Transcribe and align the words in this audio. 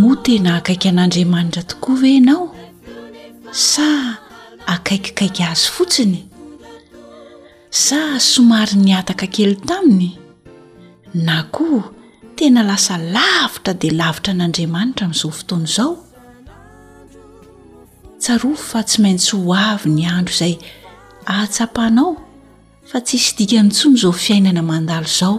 moa 0.00 0.16
tena 0.24 0.50
akaiky 0.58 0.88
an'andriamanitra 0.92 1.62
tokoa 1.70 1.96
ve 2.02 2.10
ianao 2.16 2.44
sa 3.72 3.86
akaikikaiky 4.74 5.42
azy 5.50 5.68
fotsiny 5.76 6.14
sa 7.70 7.98
somary 8.30 8.76
ny 8.84 8.90
ataka 9.00 9.26
kely 9.34 9.54
taminy 9.68 10.10
na 11.26 11.36
koa 11.54 11.84
tena 12.36 12.62
lasa 12.68 12.94
lavitra 13.14 13.74
di 13.80 13.90
lavitra 14.00 14.30
an'andriamanitra 14.36 15.04
amin'izao 15.06 15.30
fotoana 15.36 15.66
izao 15.70 15.92
tsarofo 18.20 18.62
fa 18.70 18.80
tsy 18.86 18.96
maintsy 19.02 19.30
ho 19.36 19.52
avy 19.70 19.86
ny 19.96 20.02
andro 20.16 20.32
izay 20.36 20.54
ahatsapahnao 21.32 22.10
fa 22.90 22.96
tsy 23.04 23.16
hisy 23.18 23.32
dika 23.38 23.60
ny 23.64 23.70
tsony 23.76 23.96
izao 23.98 24.14
fiainana 24.24 24.62
mandalo 24.70 25.08
izao 25.14 25.36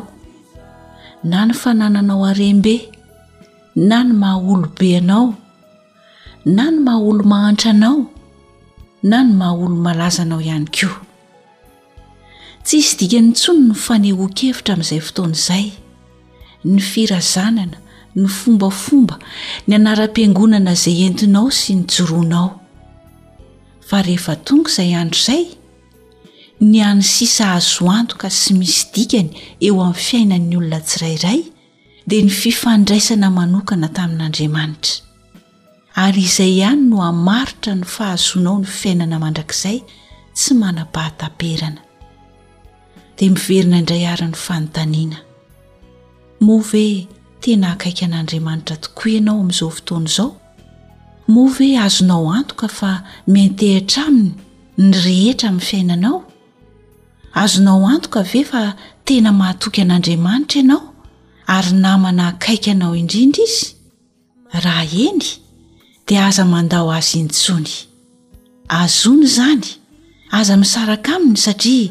na 1.31 1.39
ny 1.47 1.53
fanananao 1.62 2.23
arembe 2.31 2.89
na 3.75 4.03
ny 4.03 4.14
maha 4.14 4.42
olobe 4.42 4.98
anao 4.98 5.36
na 6.45 6.72
ny 6.72 6.80
maha 6.81 6.98
olo 6.98 7.23
mahantra 7.23 7.72
anao 7.72 8.09
na 9.03 9.23
ny 9.23 9.34
maha 9.34 9.53
olo 9.53 9.75
malaza 9.75 10.22
anao 10.23 10.42
ihany 10.42 10.66
koa 10.73 10.98
tsy 12.66 12.78
hisy 12.81 12.95
dikany 13.00 13.31
tsony 13.38 13.59
ny 13.70 13.73
fanehoa-kevitra 13.86 14.72
amin'izay 14.73 15.02
fotoana 15.06 15.36
izay 15.42 15.66
ny 16.66 16.80
firazanana 16.92 17.78
ny 18.17 18.25
fombafomba 18.38 19.16
ny 19.67 19.73
anaram-piangonana 19.78 20.72
izay 20.78 21.00
entinao 21.08 21.47
sy 21.59 21.72
ny 21.78 21.84
joroanao 21.94 22.47
fa 23.88 23.97
rehefa 24.08 24.34
tongo 24.45 24.70
izay 24.73 24.92
andro 25.02 25.22
izay 25.23 25.44
ny 26.70 26.78
any 26.90 27.03
sisa 27.14 27.44
azoanto 27.58 28.14
ka 28.22 28.28
sy 28.40 28.50
misy 28.59 28.84
dikany 28.94 29.30
eo 29.67 29.75
amin'ny 29.86 30.02
fiaina'ny 30.08 30.58
olona 30.59 30.80
tsirairay 30.88 31.42
di 32.10 32.22
ny 32.26 32.30
fifandraisana 32.42 33.28
manokana 33.38 33.88
tamin'andriamanitra 33.98 34.94
ary 36.06 36.22
izay 36.28 36.54
ihany 36.62 36.82
no 36.92 36.98
hamaritra 37.06 37.74
ny 37.80 37.86
fahazoanao 37.96 38.56
ny 38.62 38.66
fiainana 38.78 39.18
mandrakzay 39.24 39.78
tsy 40.40 40.52
mana-pahataperana 40.62 41.82
dia 43.18 43.30
miverina 43.36 43.78
indray 43.82 44.04
arany 44.14 44.36
fanontaniana 44.46 45.20
moa 46.48 46.66
ve 46.72 46.84
tena 47.44 47.68
akaiky 47.76 48.04
an'andriamanitra 48.08 48.76
tokoa 48.86 49.10
ianao 49.18 49.38
amin'izao 49.42 49.70
fotoana 49.78 50.10
izao 50.14 50.30
moa 51.34 51.54
ve 51.58 51.68
azonao 51.86 52.26
antoka 52.40 52.68
fa 52.80 52.92
mantehatra 53.36 54.04
aminy 54.10 54.32
ny 54.90 54.94
rehetra 55.08 55.48
amin'ny 55.52 55.66
fiainanao 55.70 56.18
azonao 57.44 57.82
antoka 57.94 58.20
ave 58.26 58.42
fa 58.52 58.62
tena 59.08 59.32
mahatoky 59.42 59.80
an'andriamanitra 59.86 60.58
ianao 60.64 60.89
ary 61.50 61.74
namana 61.81 62.24
akaiky 62.34 62.69
anao 62.74 62.94
indrindra 63.01 63.41
izy 63.46 63.66
raha 64.63 64.85
eny 65.07 65.24
dia 66.07 66.22
aza 66.29 66.44
mandao 66.53 66.88
azy 67.00 67.16
intsony 67.25 67.74
azony 68.81 69.22
izany 69.28 69.66
aza 70.40 70.53
misaraka 70.62 71.09
aminy 71.18 71.40
satria 71.46 71.90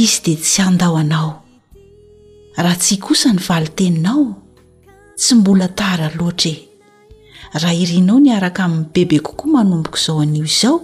izy 0.00 0.16
dia 0.24 0.38
tsy 0.42 0.60
andao 0.68 0.94
anao 1.02 1.30
raha 2.62 2.76
tsy 2.82 2.94
kosa 3.04 3.28
ny 3.32 3.40
valonteninao 3.48 4.24
tsy 5.20 5.32
mbola 5.38 5.66
tara 5.78 6.06
loatra 6.18 6.52
e 6.52 6.56
raha 7.62 7.76
irianao 7.82 8.18
ny 8.22 8.30
araka 8.36 8.60
amin'ny 8.66 8.88
bebe 8.94 9.18
kokoa 9.26 9.50
manomboko 9.54 9.96
izao 10.00 10.18
an'io 10.24 10.44
izao 10.52 10.76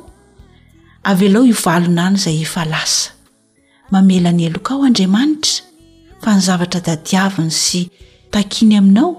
av 1.11 1.19
elaho 1.27 1.47
ivalon 1.53 2.01
a 2.05 2.11
ny 2.13 2.17
izay 2.19 2.39
efa 2.47 2.63
lasa 2.73 3.11
mamela 3.93 4.31
ny 4.37 4.43
elo 4.49 4.61
kao 4.69 4.81
andriamanitra 4.89 5.69
fa 6.23 6.37
ny 6.37 6.43
zavatra 6.45 6.81
dadiavany 6.85 7.51
sy 7.53 7.81
takiny 8.35 8.77
aminao 8.81 9.11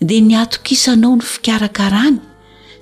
dea 0.00 0.22
ny 0.24 0.34
atokisanao 0.40 1.16
ny 1.18 1.24
fikarakarany 1.30 2.16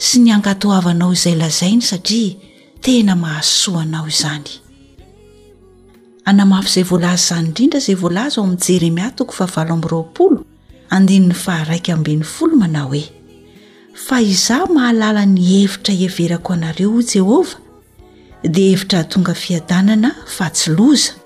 sy 0.07 0.23
ny 0.23 0.31
angatoavanao 0.37 1.13
izay 1.17 1.35
lazainy 1.41 1.83
satria 1.83 2.37
tena 2.85 3.17
mahasoanao 3.25 4.07
izany 4.13 4.47
anaafyzay 6.31 6.87
vlz 6.93 7.27
zany 7.29 7.51
ndraayl 7.51 8.39
o 8.39 8.43
am'ny 8.47 8.57
jeremiatoo 8.69 9.31
faava 9.39 9.63
amroaoo 9.77 10.31
anny 10.97 11.19
ahaiabn'ny 11.59 12.23
folo 12.35 12.55
mana 12.63 12.83
hoe 12.91 13.03
fa 14.07 14.21
iza 14.33 14.61
mahalala 14.77 15.25
ny 15.35 15.41
hevitra 15.51 15.93
iaverako 16.05 16.51
anareo 16.59 17.03
jehova 17.13 17.55
de 18.55 18.63
hevitra 18.71 19.01
tonga 19.11 19.35
fadanana 19.43 20.11
fa 20.37 20.47
y 20.55 21.26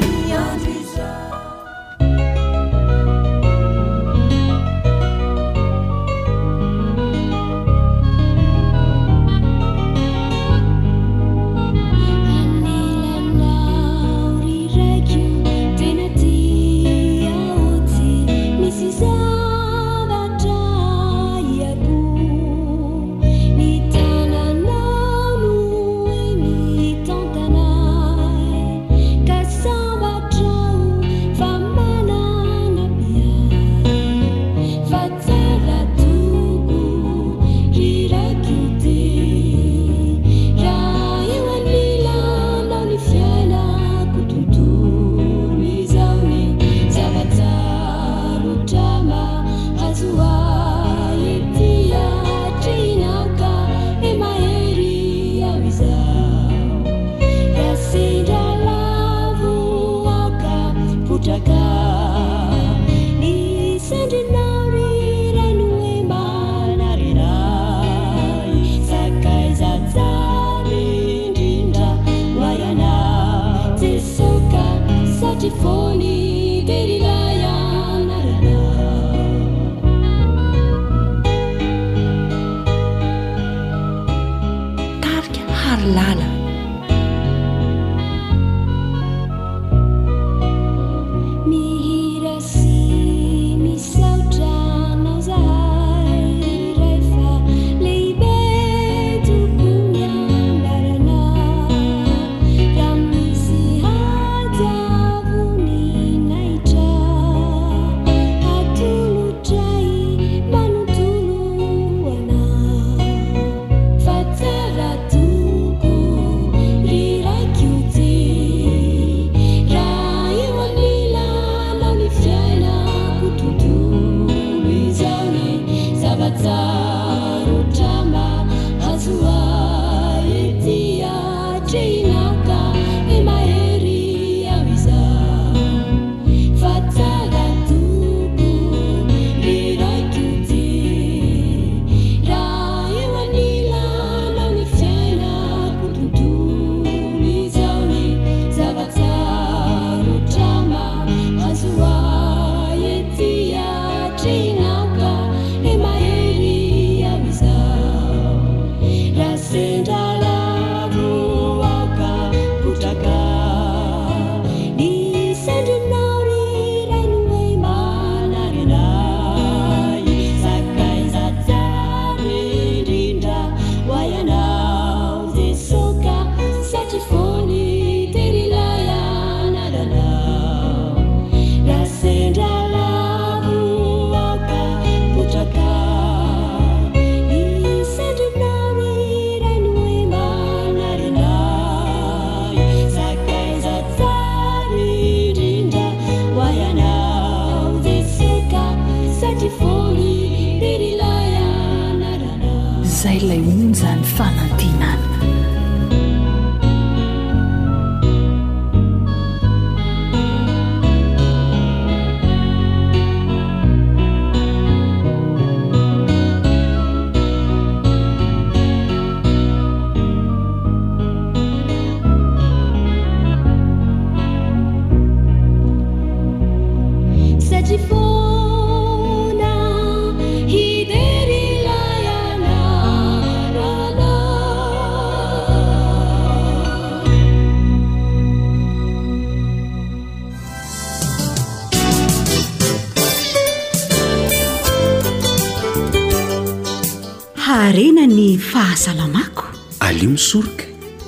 arena 247.59 248.07
ny 248.07 248.37
fahasalamako 248.39 249.43
alio 249.83 250.09
misorika 250.15 250.63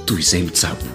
toy 0.06 0.20
izay 0.20 0.44
mijabo 0.44 0.86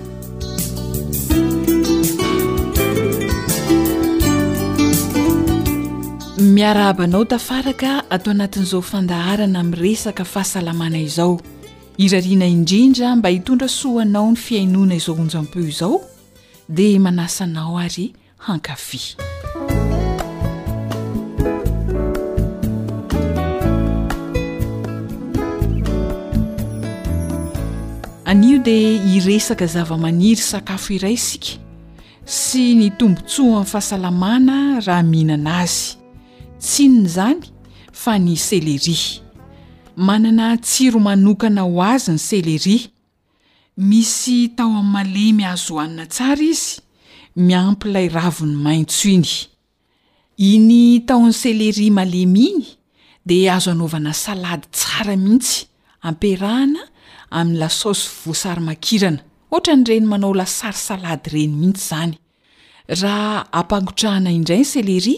miaraabanao 6.40 7.24
tafaraka 7.30 8.10
atao 8.10 8.30
anatin'izao 8.34 8.82
fandaharana 8.82 9.60
ami'ny 9.60 9.80
resaka 9.82 10.24
fahasalamana 10.24 10.98
izao 10.98 11.40
irariana 11.98 12.46
indrindra 12.46 13.16
mba 13.16 13.28
hitondra 13.28 13.68
soanao 13.68 14.30
ny 14.32 14.36
fiainona 14.36 14.94
izao 14.94 15.14
onjam-pio 15.16 15.62
izao 15.68 16.00
dia 16.68 17.00
manasanao 17.00 17.78
ary 17.78 18.12
hankafy 18.38 19.16
anio 28.28 28.58
dia 28.60 28.92
iresaka 29.16 29.64
zava-maniry 29.72 30.36
sakafo 30.50 30.90
iray 30.96 31.14
isika 31.16 31.54
sy 32.42 32.64
ny 32.76 32.88
tombontsoa 32.98 33.62
amin'ny 33.64 33.70
fahasalamana 33.70 34.56
raha 34.86 35.02
mihinana 35.10 35.52
azy 35.64 35.88
tsinony 36.64 37.08
zany 37.14 37.40
fa 38.00 38.12
ny 38.24 38.34
celeria 38.46 39.08
manana 40.06 40.46
tsiro 40.66 40.98
manokana 41.08 41.62
ho 41.68 41.78
azy 41.94 42.10
ny 42.16 42.20
celeria 42.20 42.92
misy 43.88 44.36
tao 44.52 44.76
amin'ny 44.76 44.92
malemy 45.08 45.44
azo 45.52 45.72
hohanina 45.80 46.04
tsara 46.14 46.44
izy 46.52 46.72
miampiilay 47.46 48.06
ravi 48.16 48.44
ny 48.50 48.56
maitso 48.64 49.06
iny 49.14 49.32
iny 50.50 50.84
tao 51.08 51.20
an'y 51.26 51.32
celeri 51.42 51.86
malemy 51.98 52.44
iny 52.52 52.66
dia 53.28 53.50
azo 53.56 53.70
anaovana 53.72 54.12
salady 54.24 54.66
tsara 54.76 55.14
mihitsy 55.24 55.58
ampiarahana 56.08 56.82
amin'ny 57.36 57.58
lasaosy 57.60 58.02
voasarymakirana 58.24 59.20
ohatra 59.52 59.74
nyireny 59.80 60.06
manao 60.10 60.34
lasary 60.38 60.78
salady 60.86 61.30
ireny 61.30 61.54
mihitsy 61.60 61.84
izany 61.84 62.14
raha 63.02 63.32
ampangotrahana 63.60 64.30
indray 64.38 64.62
ny 64.64 64.68
celeri 64.72 65.14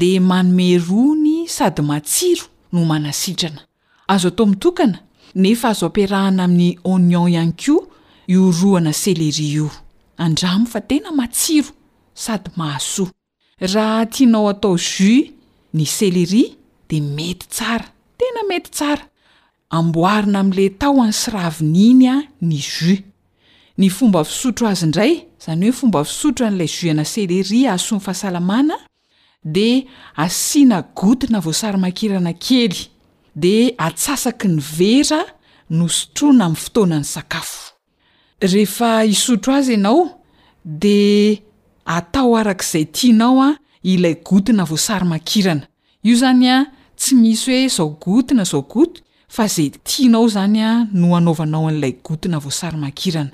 de 0.00 0.10
manomeroany 0.30 1.36
sady 1.56 1.82
matsiro 1.90 2.44
no 2.72 2.80
manasitrana 2.90 3.60
azo 4.12 4.28
atao 4.32 4.46
mitokana 4.52 4.98
nefa 5.44 5.68
azo 5.72 5.86
ampiarahana 5.88 6.42
amin'ny 6.48 6.70
onion 6.92 7.30
ihany 7.34 7.52
koa 7.62 7.84
iorohana 8.34 8.92
celeria 9.02 9.48
io 9.58 9.68
andramo 10.24 10.66
fa 10.72 10.80
tena 10.90 11.10
matsiro 11.20 11.70
sady 12.24 12.50
mahasoa 12.56 13.12
raha 13.74 14.06
tianao 14.12 14.48
atao 14.52 14.74
jus 14.90 15.30
ny 15.76 15.84
celeria 15.98 16.56
de 16.88 16.96
mety 17.00 17.44
tsara 17.54 17.86
tena 18.18 18.42
mety 18.50 18.70
tsara 18.70 19.07
amboarina 19.70 20.40
ami'le 20.40 20.70
taoan'ny 20.78 21.12
sravininy 21.12 22.08
a 22.08 22.16
ny 22.40 22.56
jus 22.58 23.02
ny 23.78 23.90
fomba 23.92 24.22
fisotro 24.24 24.66
azy 24.68 24.86
ndray 24.88 25.12
zany 25.44 25.64
hoe 25.68 25.72
fomba 25.76 26.00
fisotro 26.08 26.48
n'ilay 26.50 26.68
jna 26.76 27.04
seleri 27.04 27.66
asofahasalamana 27.68 28.74
de 29.44 29.84
asiana 30.16 30.82
gotina 30.96 31.38
vosarymakirana 31.40 32.32
kely 32.32 32.88
de 33.36 33.74
atsasaky 33.78 34.48
ny 34.48 34.60
vera 34.76 35.20
no 35.70 35.86
sotroana 35.88 36.44
am'ny 36.48 36.56
fotoanany 36.64 37.04
sakafosotro 37.14 39.52
azy 39.54 39.72
iaao 39.76 40.00
de 40.64 41.42
atao 41.84 42.36
arak'izay 42.40 42.84
tianao 42.84 43.42
a 43.42 43.56
ilay 43.82 44.16
gotina 44.28 44.64
vosarymakirana 44.64 45.68
io 46.08 46.16
zany 46.22 46.46
a 46.48 46.66
tsy 46.96 47.12
misy 47.14 47.50
hoe 47.52 47.68
zao 47.68 47.88
gotina 48.04 48.44
zao 48.44 48.62
got 48.62 49.02
fa 49.28 49.46
zay 49.46 49.70
tianao 49.70 50.28
zany 50.28 50.60
a 50.62 50.86
no 50.92 51.16
anovanao 51.16 51.68
anilay 51.68 51.92
gotina 52.04 52.38
voasarymankirana 52.38 53.30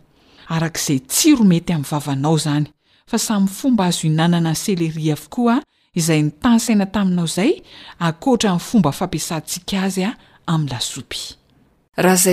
arakaizay 0.48 0.98
tsi 1.00 1.34
ro 1.36 1.44
mety 1.44 1.72
am 1.72 1.82
vavanao 1.82 2.36
zany 2.38 2.66
fa 3.06 3.18
samyfomba 3.18 3.86
azo 3.86 3.98
hinanana 4.02 4.48
any 4.48 4.56
seleri 4.56 5.10
avokoa 5.12 5.62
izay 5.94 6.22
nitanysaina 6.22 6.86
taminao 6.86 7.26
zay 7.26 7.62
akohatra 7.98 8.50
my 8.54 8.58
fomba 8.60 8.92
fampiasantsika 8.92 9.82
azy 9.82 10.04
a 10.06 10.10
am 10.46 10.66
lasopyhzaz 10.66 12.28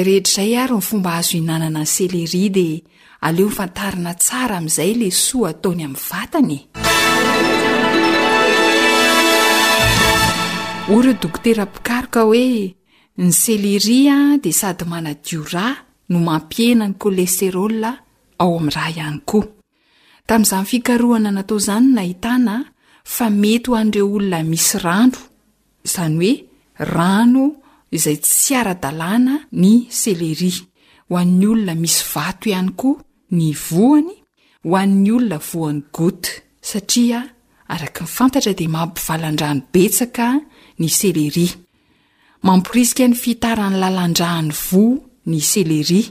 zn 1.29 1.83
selerizl 1.85 2.81
ny 13.19 13.31
seleri 13.35 13.99
a 14.09 14.17
dia 14.41 14.53
sady 14.59 14.85
manadiora 14.87 15.65
no 16.11 16.17
mampiena 16.19 16.85
ny 16.87 16.95
kolesterola 17.01 17.91
ao 18.41 18.51
amin'n 18.57 18.73
raha 18.75 18.91
ihany 18.93 19.17
koa 19.29 19.47
tamin'izahny 20.27 20.67
fikarohana 20.71 21.29
natao 21.35 21.57
izany 21.61 21.87
nahitana 21.97 22.55
fa 23.15 23.25
mety 23.41 23.67
ho 23.69 23.73
an'ireo 23.81 24.07
olona 24.17 24.39
misy 24.51 24.75
rano 24.85 25.21
izany 25.87 26.15
oe 26.27 26.31
rano 26.93 27.45
izay 27.97 28.17
tsy 28.25 28.51
ara-dalàna 28.61 29.33
ny 29.61 29.73
seleri 30.01 30.51
ho 31.09 31.13
an'ny 31.21 31.45
olona 31.51 31.73
misy 31.83 31.99
vato 32.13 32.45
ihany 32.53 32.71
koa 32.79 32.95
ny 33.37 33.47
voany 33.67 34.13
hoan'ny 34.69 35.09
olona 35.17 35.37
voany 35.49 35.79
got 35.97 36.23
satria 36.69 37.19
araka 37.73 38.01
nyfantatra 38.05 38.51
di 38.59 38.65
mampivalndrano 38.75 39.61
betsaka 39.73 40.25
ny 40.79 40.87
seleri 40.99 41.47
mampirisika 42.43 43.07
ny 43.07 43.15
fitarany 43.15 43.77
lalandrahany 43.79 44.51
vo 44.53 44.97
ny 45.25 45.41
seleri 45.41 46.05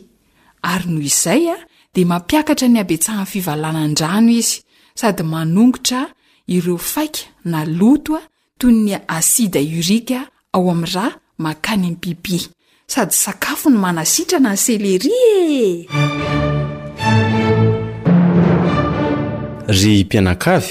ary 0.63 0.87
noho 0.89 1.03
izay 1.03 1.49
a 1.51 1.57
di 1.95 2.05
mampiakatra 2.05 2.69
ny 2.69 2.79
habetsahany 2.79 3.27
fivalanandrano 3.27 4.31
izy 4.31 4.63
sady 4.95 5.23
manongotra 5.23 6.07
ireo 6.47 6.79
faika 6.79 7.23
na 7.45 7.65
loto 7.65 8.15
a 8.17 8.21
toy 8.59 8.73
ny 8.73 8.95
asida 9.09 9.61
urika 9.61 10.29
ao 10.53 10.71
ami 10.71 10.87
ra 10.95 11.11
makanyny 11.39 11.97
pipi 12.01 12.47
sady 12.87 13.13
sakafo 13.13 13.71
ny 13.71 13.77
manasitrana 13.79 14.51
ny 14.55 14.59
seleri 14.59 15.13
e 15.43 15.87
ry 19.67 20.05
mpiaakav 20.05 20.65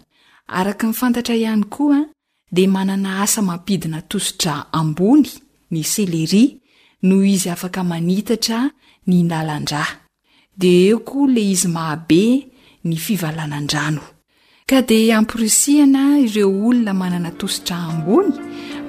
araka 0.48 0.88
nyfantatra 0.88 1.36
ihany 1.36 1.64
koaa 1.64 2.06
dia 2.52 2.68
manana 2.70 3.22
asa 3.22 3.42
mampidi 3.42 3.88
na 3.88 4.02
tosotra 4.02 4.66
ambony 4.74 5.30
ny 5.72 5.84
seleri 5.84 6.62
noh 7.02 7.24
izy 7.28 7.50
afaka 7.50 7.84
manitatra 7.84 8.70
ny 9.08 9.24
lalandraa 9.28 9.88
di 10.58 10.88
eo 10.88 11.00
koa 11.00 11.28
le 11.28 11.42
izy 11.52 11.68
mahabe 11.68 12.48
ny 12.88 12.96
fivalanandrano 12.96 14.00
ka 14.67 14.79
dia 14.82 15.20
ampirisihana 15.20 16.20
ireo 16.24 16.50
olona 16.67 16.94
manana 16.94 17.32
tositra 17.39 17.75
ambony 17.89 18.32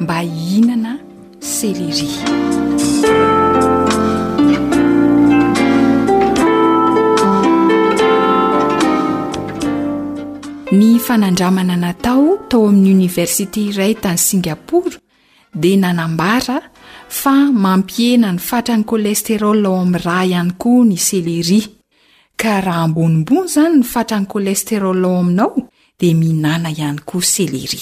mba 0.00 0.17
hinana 0.21 0.93
seleria 1.38 2.26
ny 10.78 10.99
fanandramana 11.07 11.76
natao 11.83 12.38
tao 12.49 12.69
amin'ny 12.69 12.90
oniversité 12.99 13.61
iray 13.71 13.95
tany 14.02 14.21
singaporo 14.28 14.95
dia 15.55 15.78
nanambara 15.83 16.59
fa 17.21 17.35
mampihena 17.67 18.28
ny 18.37 18.43
fatra 18.50 18.76
ny 18.78 18.87
kolesterolao 18.90 19.78
amin'n 19.83 20.02
raha 20.07 20.26
ihany 20.33 20.52
koa 20.62 20.83
ny 20.90 20.97
celeria 21.09 21.69
ka 22.38 22.61
raha 22.62 22.83
ambonimbony 22.87 23.49
zany 23.49 23.76
nifatrany 23.76 24.26
kolesterola 24.26 25.09
ao 25.09 25.18
aminao 25.21 25.57
dia 26.00 26.14
mihinana 26.14 26.71
ihany 26.71 26.99
koa 27.04 27.23
seleri 27.23 27.78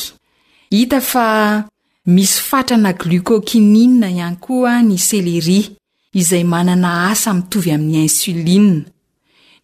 hita 0.71 1.01
fa 1.01 1.65
misy 2.07 2.41
fatrana 2.41 2.93
glikokinina 2.93 4.11
ihany 4.11 4.37
koa 4.37 4.73
a 4.79 4.83
ny 4.83 4.97
seleri 4.99 5.77
izay 6.13 6.45
manana 6.45 7.11
asa 7.11 7.35
mitovy 7.35 7.71
ami'ny 7.75 8.01
insilia 8.03 8.83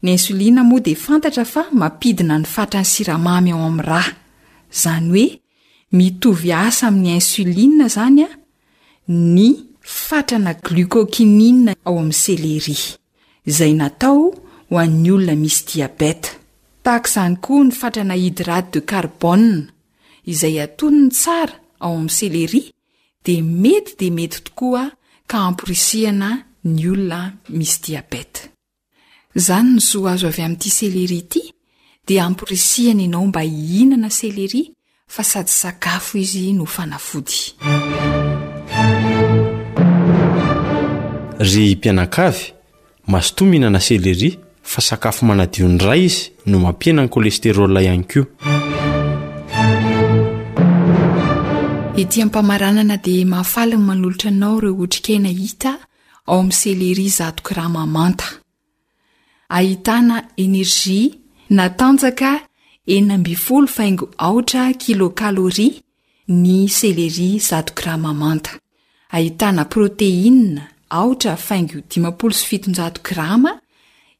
ny 0.02 0.08
insolina 0.10 0.64
moa 0.64 0.80
de 0.80 0.94
fantatra 0.94 1.44
fa 1.44 1.62
mampidina 1.72 2.38
ny 2.38 2.44
fatrany 2.44 2.84
siramamy 2.84 3.50
ao 3.52 3.64
ami 3.66 3.82
raa 3.82 4.12
zany 4.82 5.08
hoe 5.08 5.40
mitovy 5.92 6.52
asa 6.52 6.86
ami'ny 6.88 7.10
insolia 7.14 7.88
zany 7.88 8.22
a 8.24 8.28
ny 9.08 9.48
fatrana 9.80 10.52
glikokinina 10.54 11.72
ao 11.84 11.98
ami 11.98 12.12
seleri 12.12 12.76
izay 13.46 13.72
natao 13.72 14.34
o 14.72 14.78
anny 14.78 15.10
olona 15.12 15.36
misy 15.36 15.60
diabeta 15.68 16.30
tahaka 16.84 17.08
izany 17.10 17.34
koa 17.44 17.64
nifatrana 17.68 18.14
hidrate 18.16 18.72
de 18.74 18.80
karbona 18.92 19.58
izay 20.32 20.56
atono 20.64 21.00
ny 21.06 21.10
tsara 21.16 21.58
ao 21.84 21.92
am 21.98 22.08
selery 22.18 22.62
dea 23.24 23.42
mety 23.64 23.92
de 24.00 24.08
mety 24.16 24.38
tokoa 24.46 24.84
ka 25.30 25.36
ampirisihana 25.48 26.30
ny 26.64 26.86
olona 26.92 27.20
misy 27.48 27.76
diabeta 27.86 28.40
zany 29.46 29.68
nisoa 29.76 30.08
azo 30.16 30.26
avy 30.32 30.42
amyty 30.46 30.70
seleri 30.78 31.20
ty 31.32 31.42
dia 32.08 32.24
ampirisiana 32.24 33.02
anao 33.08 33.26
mba 33.28 33.42
hhinana 33.44 34.10
selery 34.10 34.62
fa 35.14 35.22
sady 35.32 35.50
sakafo 35.60 36.14
izy 36.24 36.46
no 36.52 36.64
fanafody 36.76 37.36
ry 41.48 41.64
mpiaakv 41.76 42.36
masotminana 43.06 43.80
selery 43.80 44.32
fa 44.62 44.80
sakafo 44.80 45.26
manadiondra 45.26 45.96
izy 45.96 46.30
no 46.46 46.58
mampianany 46.58 47.08
kolesterôla 47.08 47.82
ihany 47.82 48.04
kioai 48.04 48.32
mpaaanaa 52.24 52.98
ahafalny 53.34 53.76
manolotra 53.76 54.28
anao 54.28 54.58
ireo 54.58 54.74
hotrikeina 54.74 55.28
hita 55.28 55.78
ao 56.26 56.40
am'y 56.40 56.52
seleri 56.52 57.08
za 57.08 57.32
grama 57.44 57.86
manta 57.86 58.24
ahitana 59.48 60.24
enerzia 60.36 61.10
natanjaka 61.50 62.40
eia 62.86 63.22
faingo 63.66 64.10
aotra 64.18 64.70
kilôkalori 64.72 65.70
ny 66.28 66.68
seleri 66.68 67.38
z 67.38 67.64
grama 67.76 68.14
manta 68.14 68.50
ahitana 69.10 69.64
proteina 69.64 70.62
aotra 70.90 71.36
faing 71.36 71.70
57 71.70 72.92
gaa 73.02 73.38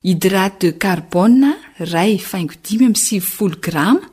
hidraty 0.05 0.59
de 0.67 0.73
carboa 0.77 1.57
ray 1.79 2.19
faingo 2.19 2.55
dimy 2.65 2.89
m' 2.91 2.95
sivfolo 2.99 3.57
grama 3.63 4.09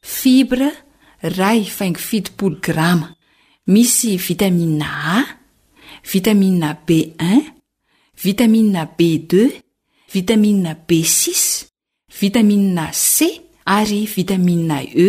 fibra 0.00 0.68
ray 1.20 1.64
faingo 1.64 1.98
fidolo 1.98 2.56
grama 2.62 3.08
misy 3.74 4.12
vitamia 4.16 4.88
a 5.18 5.24
vitamiia 6.12 6.70
bin 6.86 7.44
vitamia 8.22 8.84
b 8.98 9.02
de 9.30 9.44
vitamiia 10.12 10.74
b 10.86 11.02
si 11.04 11.34
vitamiia 12.20 12.86
c 12.92 13.22
ary 13.64 14.04
vitamia 14.14 14.78
e 14.82 15.08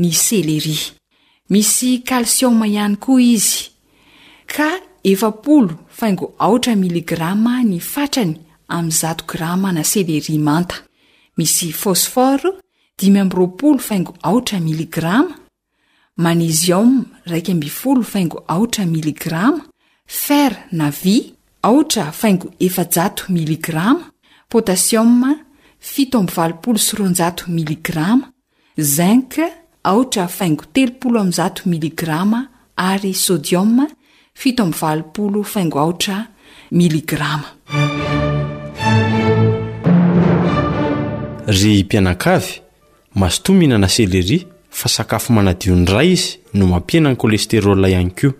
ny 0.00 0.10
seleri 0.26 0.78
misy 1.52 1.90
kalsioma 2.08 2.66
ihany 2.72 2.96
koa 3.04 3.20
izy 3.34 3.60
ka 4.54 4.68
efl 5.12 5.68
faingo 5.98 6.26
aotra 6.46 6.72
miligrama 6.82 7.54
ny 7.70 7.78
fatrany 7.92 8.34
ami'y 8.76 8.90
zato 8.92 9.24
grama 9.26 9.72
na 9.72 9.84
seleri 9.84 10.38
manta 10.38 10.76
misy 11.36 11.72
fosforo 11.72 12.50
dimy 12.98 13.20
amby 13.20 13.34
roapolo 13.36 13.78
faingo 13.78 14.14
aotra 14.22 14.60
miligrama 14.60 15.34
manezioa 16.16 17.04
raiky 17.24 17.54
mbifolo 17.54 18.02
faingo 18.02 18.44
aotra 18.48 18.86
miligrama 18.86 19.60
fera 20.06 20.56
na 20.72 20.90
vy 20.90 21.18
aotra 21.62 22.12
faingo 22.12 22.48
efa-jato 22.58 23.24
miligrama 23.28 24.04
potasio 24.48 25.04
fito 25.78 26.18
amb 26.18 26.30
valopolo 26.36 26.78
siroanjato 26.78 27.44
miligrama 27.48 28.26
zink 28.78 29.32
aotra 29.84 30.28
faingo 30.28 30.64
telopolo 30.74 31.20
am'y 31.20 31.32
zato 31.32 31.62
miligrama 31.66 32.48
ary 32.76 33.12
sôdioma 33.14 33.86
fito 34.34 34.62
amby 34.62 34.76
valopolo 34.80 35.42
faingo 35.42 35.78
aotra 35.78 36.28
miligrama 36.72 37.44
ry 41.46 41.84
mpianakavy 41.84 42.60
masotominana 43.14 43.86
celeria 43.88 44.46
fa 44.70 44.88
sakafo 44.88 45.32
manadion-dray 45.32 46.12
izy 46.12 46.38
no 46.54 46.66
mampienany 46.66 47.16
kolesterol 47.16 47.88
ihany 47.88 48.10
kioa 48.10 48.34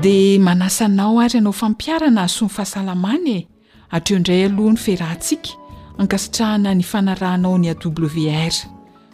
di 0.00 0.38
manasanao 0.38 1.20
ary 1.20 1.34
ianao 1.38 1.52
fampiarana 1.52 2.22
asomy 2.22 2.50
fahasalamana 2.50 3.28
e 3.30 3.46
atreo 3.90 4.16
indray 4.16 4.44
aloha 4.44 4.70
ny 4.72 4.76
ferantsika 4.76 5.50
ankasitrahana 5.98 6.74
ny 6.74 6.82
fanarahnao 6.82 7.58
ny 7.58 7.68
awr 7.70 8.52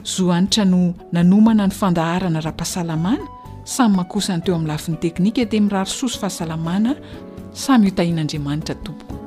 zo 0.04 0.32
anitra 0.32 0.64
no 0.64 0.94
nanomana 1.12 1.66
ny 1.66 1.72
fandaharana 1.74 2.40
raha-pahasalamana 2.40 3.31
samy 3.64 3.96
mahakosany 3.96 4.42
teo 4.42 4.54
ami'ny 4.56 4.68
lafin'ny 4.68 4.96
teknika 5.00 5.44
dia 5.44 5.60
miraro 5.60 5.86
soso 5.86 6.18
fahasalamana 6.18 6.94
samy 7.52 7.84
hotahinandriamanitra 7.90 8.74
tompoko 8.74 9.18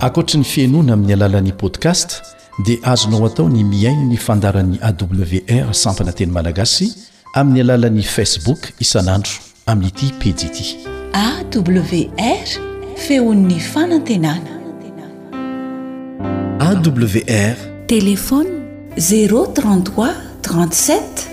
ankoatra 0.00 0.38
ny 0.38 0.44
fiainoana 0.44 0.92
amin'ny 0.92 1.12
alalan'ni 1.14 1.52
podcast 1.52 2.22
dia 2.64 2.78
azonao 2.82 3.26
atao 3.26 3.48
ny 3.48 3.64
miaino 3.64 4.04
ny 4.08 4.16
fandaran'y 4.16 4.78
awr 4.82 5.74
sampana 5.74 6.12
teny 6.12 6.30
malagasy 6.32 6.88
amin'ny 7.34 7.60
alalan'ni 7.60 8.02
facebook 8.02 8.70
isanandro 8.80 9.32
amin'ity 9.66 10.10
piji 10.20 10.46
ity 10.46 10.66
awr 11.26 12.74
feon'ny 12.96 13.60
fanantenanaawr 13.60 14.40
telefôny 17.88 18.48
033 18.98 20.08
37 20.40 21.28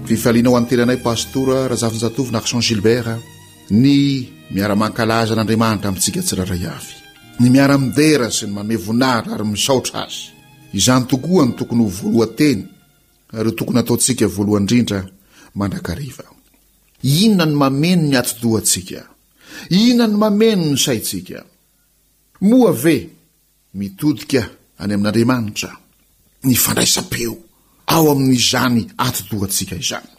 fifaliana 0.06 0.50
ho 0.50 0.58
anteranay 0.58 0.98
pastoura 1.08 1.56
raha 1.70 1.82
zafinjatovina 1.84 2.38
arxen 2.42 2.62
gilbert 2.62 3.18
ny 3.70 4.39
miara-mankalaza 4.54 5.34
an'andriamanitra 5.34 5.90
amintsika 5.90 6.22
tsiraray 6.26 6.64
avy 6.76 6.94
ny 7.42 7.48
miara-midera 7.54 8.28
sy 8.34 8.48
ny 8.48 8.52
mamevonara 8.58 9.30
ary 9.36 9.46
misaotra 9.46 10.02
azy 10.08 10.26
izany 10.78 11.06
tokoa 11.10 11.44
ny 11.46 11.54
tokony 11.60 11.84
ho 11.86 11.90
voalohateny 12.00 12.62
are 13.38 13.46
ho 13.50 13.54
tokony 13.60 13.80
ataontsika 13.80 14.26
voalohanyindrindra 14.36 15.00
manrakariva 15.60 16.26
inona 17.22 17.46
ny 17.50 17.56
mameno 17.62 18.04
ny 18.10 18.18
ato-dohantsika 18.22 19.00
inona 19.84 20.06
ny 20.10 20.18
mameno 20.24 20.64
ny 20.74 20.80
saintsika 20.86 21.40
moa 22.50 22.74
ve 22.84 22.96
mitodika 23.80 24.42
any 24.82 24.94
amin'andriamanitra 24.98 25.70
ny 26.50 26.56
fandraisa-peo 26.66 27.34
ao 27.96 28.06
amin'n'izany 28.16 28.82
ato-dohantsika 29.06 29.76
izany 29.84 30.10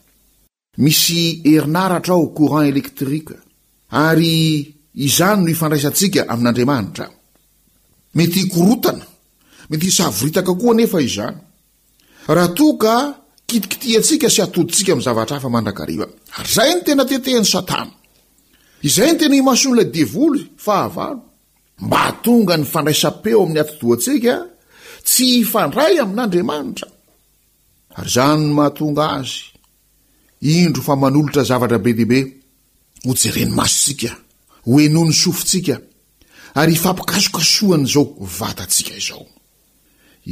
misy 0.84 1.22
herinaratra 1.42 2.14
ao 2.14 2.30
courant 2.38 2.70
elektrika 2.70 3.36
ary 3.90 4.66
izany 4.94 5.42
no 5.42 5.50
ifandraisantsika 5.50 6.24
amin'andriamanitra 6.28 7.10
mety 8.14 8.40
hikorotana 8.40 9.04
mety 9.70 9.86
hisavoritaka 9.86 10.52
koa 10.58 10.74
nefa 10.74 11.00
izany 11.00 11.36
raha 12.28 12.48
toa 12.54 12.74
ka 12.82 12.94
kitikitiantsika 13.46 14.30
sy 14.30 14.42
atodintsika 14.42 14.94
min'ny 14.94 15.04
zavatra 15.06 15.36
hafa 15.38 15.48
mandrakariva 15.48 16.06
ary 16.38 16.48
izay 16.48 16.70
ny 16.74 16.80
tena 16.86 17.04
tetehan'ny 17.10 17.46
satana 17.54 17.92
izay 18.86 19.10
ny 19.12 19.18
tena 19.18 19.34
himasoan'la 19.40 19.84
devoly 19.98 20.42
fa 20.64 20.76
havalo 20.86 21.22
mba 21.84 21.98
hatonga 22.06 22.54
ny 22.60 22.64
fandraisam-peo 22.72 23.38
amin'ny 23.44 23.60
hatodoantsika 23.62 24.34
tsy 25.06 25.26
hifandray 25.42 25.94
amin'andriamanitra 26.04 26.88
ary 27.98 28.08
izany 28.10 28.40
no 28.48 28.54
mahatonga 28.58 29.04
azy 29.18 29.50
indro 30.62 30.80
fa 30.88 30.94
manolotra 31.02 31.42
zavatra 31.50 31.78
be 31.84 31.92
dehibe 31.98 32.20
ho 33.04 33.14
jerenymasontsika 33.16 34.14
ho 34.66 34.80
eno 34.84 35.04
ny 35.08 35.14
sofontsika 35.14 35.76
ary 36.60 36.72
hifampikasokasoany 36.76 37.84
izao 37.88 38.04
vatantsika 38.38 38.94
izao 39.02 39.24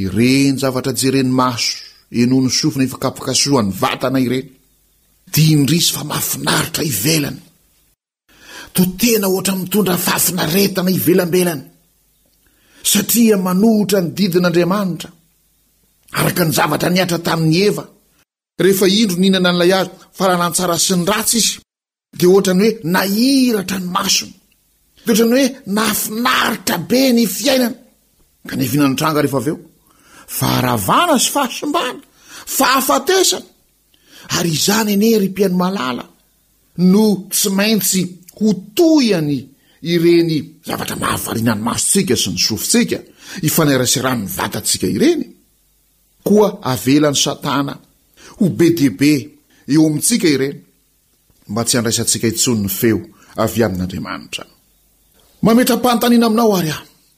ireny 0.04 0.58
zavatra 0.60 0.92
jerenymaso 1.00 1.72
enony 2.22 2.50
sofina 2.58 2.84
ifakapikasoan'ny 2.86 3.72
vatana 3.82 4.20
ireny 4.26 4.48
dinidrisy 5.34 5.92
fa 5.96 6.02
mahafinaritra 6.08 6.84
hivelany 6.88 7.40
totena 8.74 9.26
oatra 9.34 9.54
mitondra 9.60 9.94
afaafinaretana 9.96 10.90
ivelambelany 10.98 11.62
satria 12.92 13.36
manohitra 13.46 13.98
ny 14.02 14.10
didin'andriamanitra 14.16 15.10
araka 16.20 16.42
ny 16.46 16.52
zavatra 16.58 16.88
niatra 16.92 17.18
tamin'ny 17.26 17.58
eva 17.68 17.84
rehefa 18.64 18.86
indro 19.02 19.16
nhinana 19.22 19.48
an'ilay 19.50 19.72
azy 19.78 19.90
fa 20.16 20.24
rahanantsara 20.28 20.76
sy 20.86 20.94
ny 20.98 21.04
ratsy 21.10 21.36
izy 21.40 21.54
dea 22.16 22.28
ohatra 22.30 22.54
ny 22.54 22.64
hoe 22.64 22.70
nairatra 22.92 23.78
ny 23.80 23.86
masony 23.94 24.32
de 25.04 25.12
oatra 25.12 25.26
ny 25.28 25.40
hoe 25.44 25.72
nahafinaritra 25.76 26.76
be 26.88 27.00
ny 27.12 27.24
fiainana 27.34 27.76
ka 28.48 28.54
ny 28.56 28.66
vinanytranga 28.72 29.20
rehefa 29.24 29.40
aveo 29.42 29.56
faharavana 30.38 31.16
sy 31.24 31.30
fahasombana 31.34 32.00
fahafatesany 32.56 33.46
ary 34.38 34.50
izany 34.56 34.92
ane 34.96 35.08
rypihany 35.22 35.56
malala 35.62 36.04
no 36.90 37.04
tsy 37.34 37.48
maintsy 37.58 38.02
ho 38.40 38.48
toyany 38.76 39.38
ireny 39.94 40.34
zavatra 40.68 40.96
mahavarina 41.02 41.52
ny 41.56 41.62
masotsika 41.68 42.14
sy 42.22 42.28
ny 42.34 42.40
sofintsika 42.46 42.98
hifaneraserahmivatantsika 43.44 44.86
ireny 44.96 45.24
koa 46.28 46.48
avelan'ny 46.72 47.20
satana 47.24 47.74
ho 48.38 48.44
be 48.58 48.66
dia 48.78 48.92
be 49.00 49.12
eo 49.72 49.82
amintsika 49.88 50.28
ireny 50.36 50.56
msy 51.54 51.78
araiktsnny 51.78 52.68
eo 52.88 52.98
'adraaerapantaiana 53.40 56.26
aminao 56.30 56.60
ry 56.64 56.70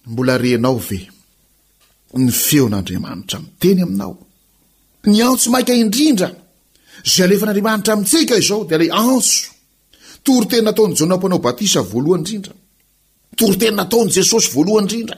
ambolaenaoveny 0.07 1.09
feon'andriamanitramienyaon 2.47 4.17
antso 5.31 5.47
maika 5.55 5.73
indrindra 5.83 6.29
zay 7.17 7.27
lefan'andriamanitra 7.33 7.97
mintsika 7.97 8.35
izao 8.43 8.61
dia 8.69 8.79
le 8.79 8.89
antso 9.03 9.51
tory 10.25 10.47
teny 10.51 10.63
nataon'y 10.69 10.95
jonapanao 11.01 11.39
batisa 11.47 11.81
voalohanindrindra 11.91 12.55
tory 13.39 13.57
teny 13.63 13.77
nataon' 13.81 14.09
jesosy 14.17 14.49
voalohanindrindra 14.55 15.17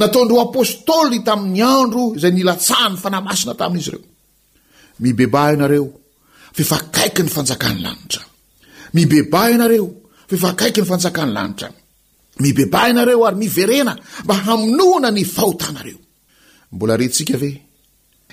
nataondro 0.00 0.34
apôstôly 0.48 1.18
tamin'ny 1.28 1.62
andro 1.76 2.02
izay 2.16 2.32
nilatsahany 2.38 2.96
fanamasina 3.02 3.52
tamin'izy 3.60 3.88
ireomibebainareo 3.92 5.86
fefakaiky 6.56 7.20
ny 7.24 7.30
fanjakan'ny 7.36 7.80
lanitra 7.86 8.22
mibebainareo 8.94 9.86
feefakaiky 10.30 10.80
ny 10.82 10.88
fanjakan'ny 10.90 11.32
lanitra 11.36 11.68
mibeba 12.42 12.80
inareo 12.92 13.20
ary 13.28 13.38
miverena 13.44 13.92
mba 14.24 14.34
hamonoana 14.46 15.08
ny 15.16 15.24
fahotanareo 15.36 16.00
mbola 16.74 16.94
ntsika 17.02 17.36
ve 17.42 17.50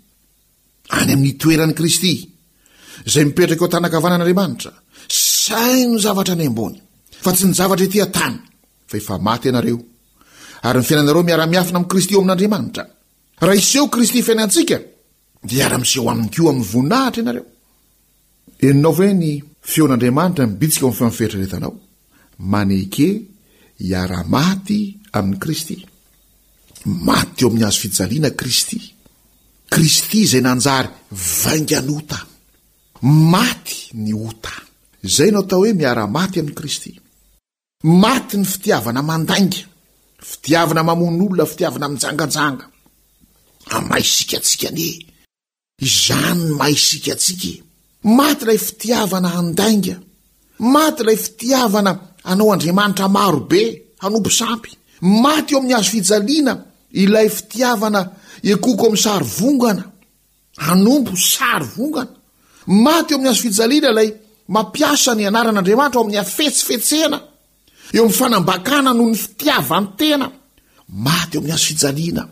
any 0.99 1.13
amin'ny 1.17 1.31
toeran'i 1.41 1.73
kristy 1.79 2.11
izay 3.09 3.23
mipetraka 3.27 3.63
eo 3.65 3.69
tanakavana 3.75 4.15
an'andriamanitra 4.17 4.71
sai 5.43 5.79
no 5.91 5.97
zavatra 6.05 6.35
ny 6.39 6.45
ambony 6.51 6.77
fa 7.23 7.29
tsy 7.35 7.43
ny 7.49 7.53
zavatra 7.59 7.85
etya 7.87 8.05
tany 8.17 8.35
fa 8.89 8.95
efa 9.01 9.15
maty 9.27 9.45
ianareo 9.49 9.79
ary 10.67 10.77
ny 10.81 10.85
fiainanareo 10.87 11.23
miara-miafina 11.29 11.77
amin'ni 11.79 11.91
kristy 11.93 12.13
o 12.15 12.17
amin'andriamanitra 12.21 12.83
raha 13.45 13.57
iseho 13.61 13.85
kristy 13.95 14.19
fiainantsika 14.27 14.77
dia 15.49 15.59
iara-miseho 15.63 16.05
aminy 16.11 16.29
ko 16.35 16.39
amin'ny 16.51 16.67
voninahitra 16.71 17.19
ianareoao 17.21 17.49
eneo'aarta''eritreretaaoeran'kristymaty 18.69 21.69
to 27.39 27.43
amin'ny 27.47 27.65
azofijanakristy 27.69 28.79
kristy 29.73 30.21
izay 30.25 30.43
nanjary 30.43 30.89
vainga 31.43 31.79
ny 31.83 31.93
ota 31.99 32.19
maty 33.31 33.77
ny 34.03 34.13
ota 34.27 34.51
izay 35.07 35.31
no 35.31 35.41
tao 35.49 35.63
hoe 35.63 35.73
miara-maty 35.77 36.39
amin'i 36.41 36.57
kristy 36.59 36.91
maty 38.03 38.37
ny 38.37 38.45
fitiavana 38.53 39.01
mandainga 39.11 39.61
fitiavana 40.31 40.81
mamon'olona 40.89 41.45
fitiavana 41.51 41.87
mijangajanga 41.93 42.65
amaisikatsika 43.77 44.67
anie 44.71 44.93
izany 45.87 46.41
ny 46.47 46.53
maisikatsika 46.61 47.47
e. 47.57 47.61
maty 48.19 48.43
ilay 48.45 48.59
fitiavana 48.67 49.29
andainga 49.39 49.95
maty 50.75 51.01
ilay 51.03 51.19
fitiavana 51.25 51.91
anao 52.31 52.49
andriamanitra 52.53 53.07
marobe 53.17 53.61
hanompo 54.03 54.29
sampy 54.39 54.71
maty 55.23 55.51
eo 55.53 55.59
amin'ny 55.59 55.75
azo 55.79 55.89
fijaliana 55.93 56.53
ilay 57.03 57.27
fitiavana 57.37 58.01
ekoko 58.43 58.85
amin'ny 58.87 58.97
sary 59.03 59.25
vongana 59.25 59.83
anompo 60.71 61.15
sary 61.15 61.65
vongana 61.75 62.11
maty 62.83 63.13
eo 63.13 63.17
amin'ny 63.17 63.31
azo 63.33 63.41
fijaliana 63.43 63.87
ilay 63.91 64.09
mampiasa 64.55 65.11
ny 65.15 65.23
anaran'andriamanitra 65.29 65.99
ao 65.99 66.05
ami'ny 66.05 66.19
afetsifetsena 66.23 67.17
eo 67.17 67.23
amin'ny 68.03 68.17
fanambakana 68.19 68.89
no 68.93 69.03
ny 69.09 69.15
fitiava 69.23 69.75
ny 69.81 69.87
tena 69.99 70.27
maty 71.05 71.33
o 71.37 71.39
amin'ny 71.39 71.55
azo 71.55 71.65
fijaliana 71.69 72.23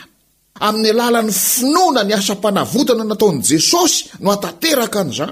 amin'ny 0.65 0.89
alalan'ny 0.93 1.31
finoana 1.33 2.03
ny 2.03 2.13
asa-panavotana 2.17 3.03
nataon' 3.09 3.41
jesosy 3.49 3.95
no 4.23 4.27
atateraka 4.35 5.01
n'iza 5.07 5.27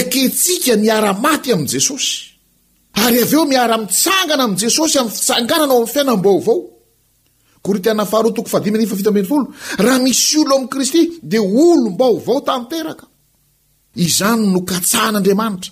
ekentsika 0.00 0.72
miara-maty 0.84 1.48
amin' 1.54 1.70
jesosy 1.74 2.10
ary 3.04 3.18
aveo 3.26 3.42
miara-mitsangana 3.52 4.42
amin' 4.46 4.60
jesosy 4.64 4.94
amin'ny 5.00 5.14
fitsanganana 5.18 5.72
o 5.72 5.74
amin'ny 5.78 5.90
fiainambaovaokortia 5.92 7.92
raha 9.84 9.98
misy 10.06 10.34
olo 10.42 10.52
amin'i 10.56 10.70
kristy 10.74 11.02
dia 11.32 11.42
olombaovao 11.68 12.38
tanteraka 12.50 13.06
izany 14.06 14.42
nokatsahan'andriamanitra 14.54 15.70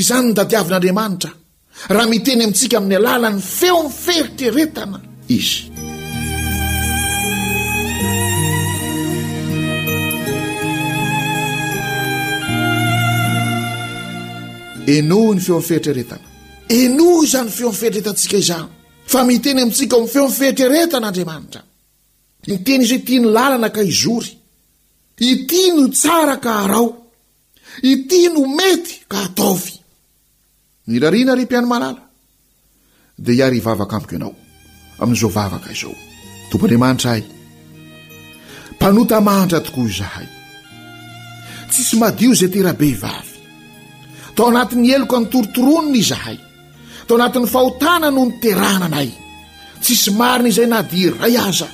izany 0.00 0.24
nodadiavin'andriamanitra 0.30 1.30
raha 1.94 2.06
miteny 2.12 2.40
amintsika 2.46 2.74
amin'ny 2.80 2.96
alalany 3.00 3.38
feomiferitreretana 3.58 4.98
izy 5.38 5.58
enohy 14.86 15.34
ny 15.34 15.40
feo 15.40 15.56
amin 15.56 15.62
fehitreretana 15.68 16.22
enohy 16.68 17.26
izanyn 17.26 17.50
feo 17.52 17.68
ami 17.68 17.76
fihitreretantsika 17.78 18.36
izany 18.38 18.68
fa 19.06 19.24
miteny 19.28 19.60
amintsika 19.62 19.96
'ny 20.00 20.08
feo 20.12 20.24
amfihitreretan'andriamanitra 20.26 21.62
iteny 22.46 22.82
izao 22.82 22.98
itia 22.98 23.20
ny 23.22 23.26
lalana 23.36 23.68
ka 23.76 23.82
izory 23.92 24.30
ity 25.30 25.62
no 25.76 25.84
tsara 26.00 26.36
ka 26.44 26.50
arao 26.64 26.86
iti 27.92 28.20
no 28.34 28.42
mety 28.58 28.94
ka 29.10 29.18
ataovy 29.26 29.72
mirarina 30.90 31.32
ry 31.38 31.44
mpiano 31.46 31.66
malala 31.74 32.02
dia 33.24 33.34
iary 33.40 33.56
ivavaka 33.62 33.94
amiko 33.96 34.12
ianao 34.16 34.34
amin'izao 35.02 35.30
vavaka 35.36 35.68
izao 35.76 35.94
tomba 36.48 36.64
andramanitra 36.64 37.10
hay 37.14 37.22
mpanotamahantra 38.76 39.58
tokoa 39.66 39.86
izahay 39.92 40.26
tsi 41.70 41.80
sy 41.88 41.94
madio 42.02 42.30
izay 42.34 42.50
terabe 42.54 42.86
ivavy 42.94 43.33
tao 44.36 44.46
anatin'ny 44.52 44.92
eloka 44.94 45.16
nytorotoroni 45.20 45.90
na 45.92 45.98
izahay 46.02 46.38
tao 47.06 47.16
anatin'ny 47.18 47.48
fahotana 47.54 48.08
noho 48.14 48.26
nyterana 48.28 48.86
anay 48.90 49.10
tsisy 49.82 50.10
marina 50.20 50.48
izay 50.52 50.66
na 50.72 50.78
dy 50.90 50.98
iray 51.06 51.34
aza 51.46 51.68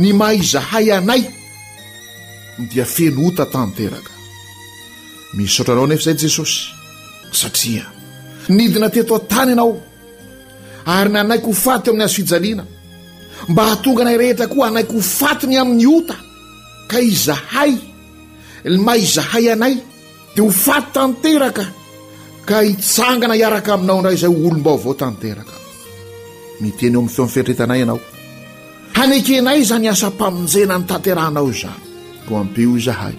ny 0.00 0.08
mahaizahay 0.20 0.86
anay 0.98 1.22
dia 2.72 2.84
fenoota 2.94 3.44
tanteraka 3.54 4.12
misysotra 5.36 5.72
anao 5.74 5.86
anefa 5.86 6.00
izay 6.04 6.18
jesosy 6.24 6.56
satria 7.40 7.84
nidina 8.56 8.88
teto 8.94 9.14
n-tany 9.18 9.50
ianao 9.52 9.70
ary 10.96 11.10
nanaiko 11.14 11.48
ho 11.52 11.56
faty 11.64 11.86
amin'ny 11.90 12.04
azofijaliana 12.06 12.64
mba 13.50 13.60
hahatonga 13.66 14.00
anay 14.02 14.16
rehetra 14.22 14.46
koa 14.52 14.66
anaiko 14.70 14.92
ho 14.96 15.00
fatony 15.18 15.54
amin'ny 15.62 15.86
ota 15.96 16.16
ka 16.90 16.98
izahay 17.10 17.72
ny 18.72 18.76
mahizahay 18.86 19.46
anay 19.54 19.74
dia 20.34 20.42
ho 20.46 20.50
faty 20.66 20.88
tanteraka 20.96 21.64
ka 22.48 22.58
hitsangana 22.68 23.34
hiaraka 23.38 23.70
aminao 23.76 24.00
ndra 24.00 24.10
izay 24.16 24.32
h 24.32 24.32
olombao 24.48 24.76
avao 24.80 24.94
tanteraka 25.02 25.56
miteny 26.64 26.96
eo 26.96 27.00
amin'ny 27.04 27.10
feo 27.16 27.22
ainy 27.24 27.32
fieitreretanay 27.34 27.78
ianao 27.84 28.00
hanaiky 28.96 29.34
anay 29.40 29.58
izany 29.64 29.86
hasa 29.92 30.06
mpamonjena 30.14 30.74
ny 30.80 30.84
tanterahanao 30.90 31.46
izany 31.54 31.80
roa 32.28 32.40
hampeo 32.42 32.72
izahay 32.80 33.16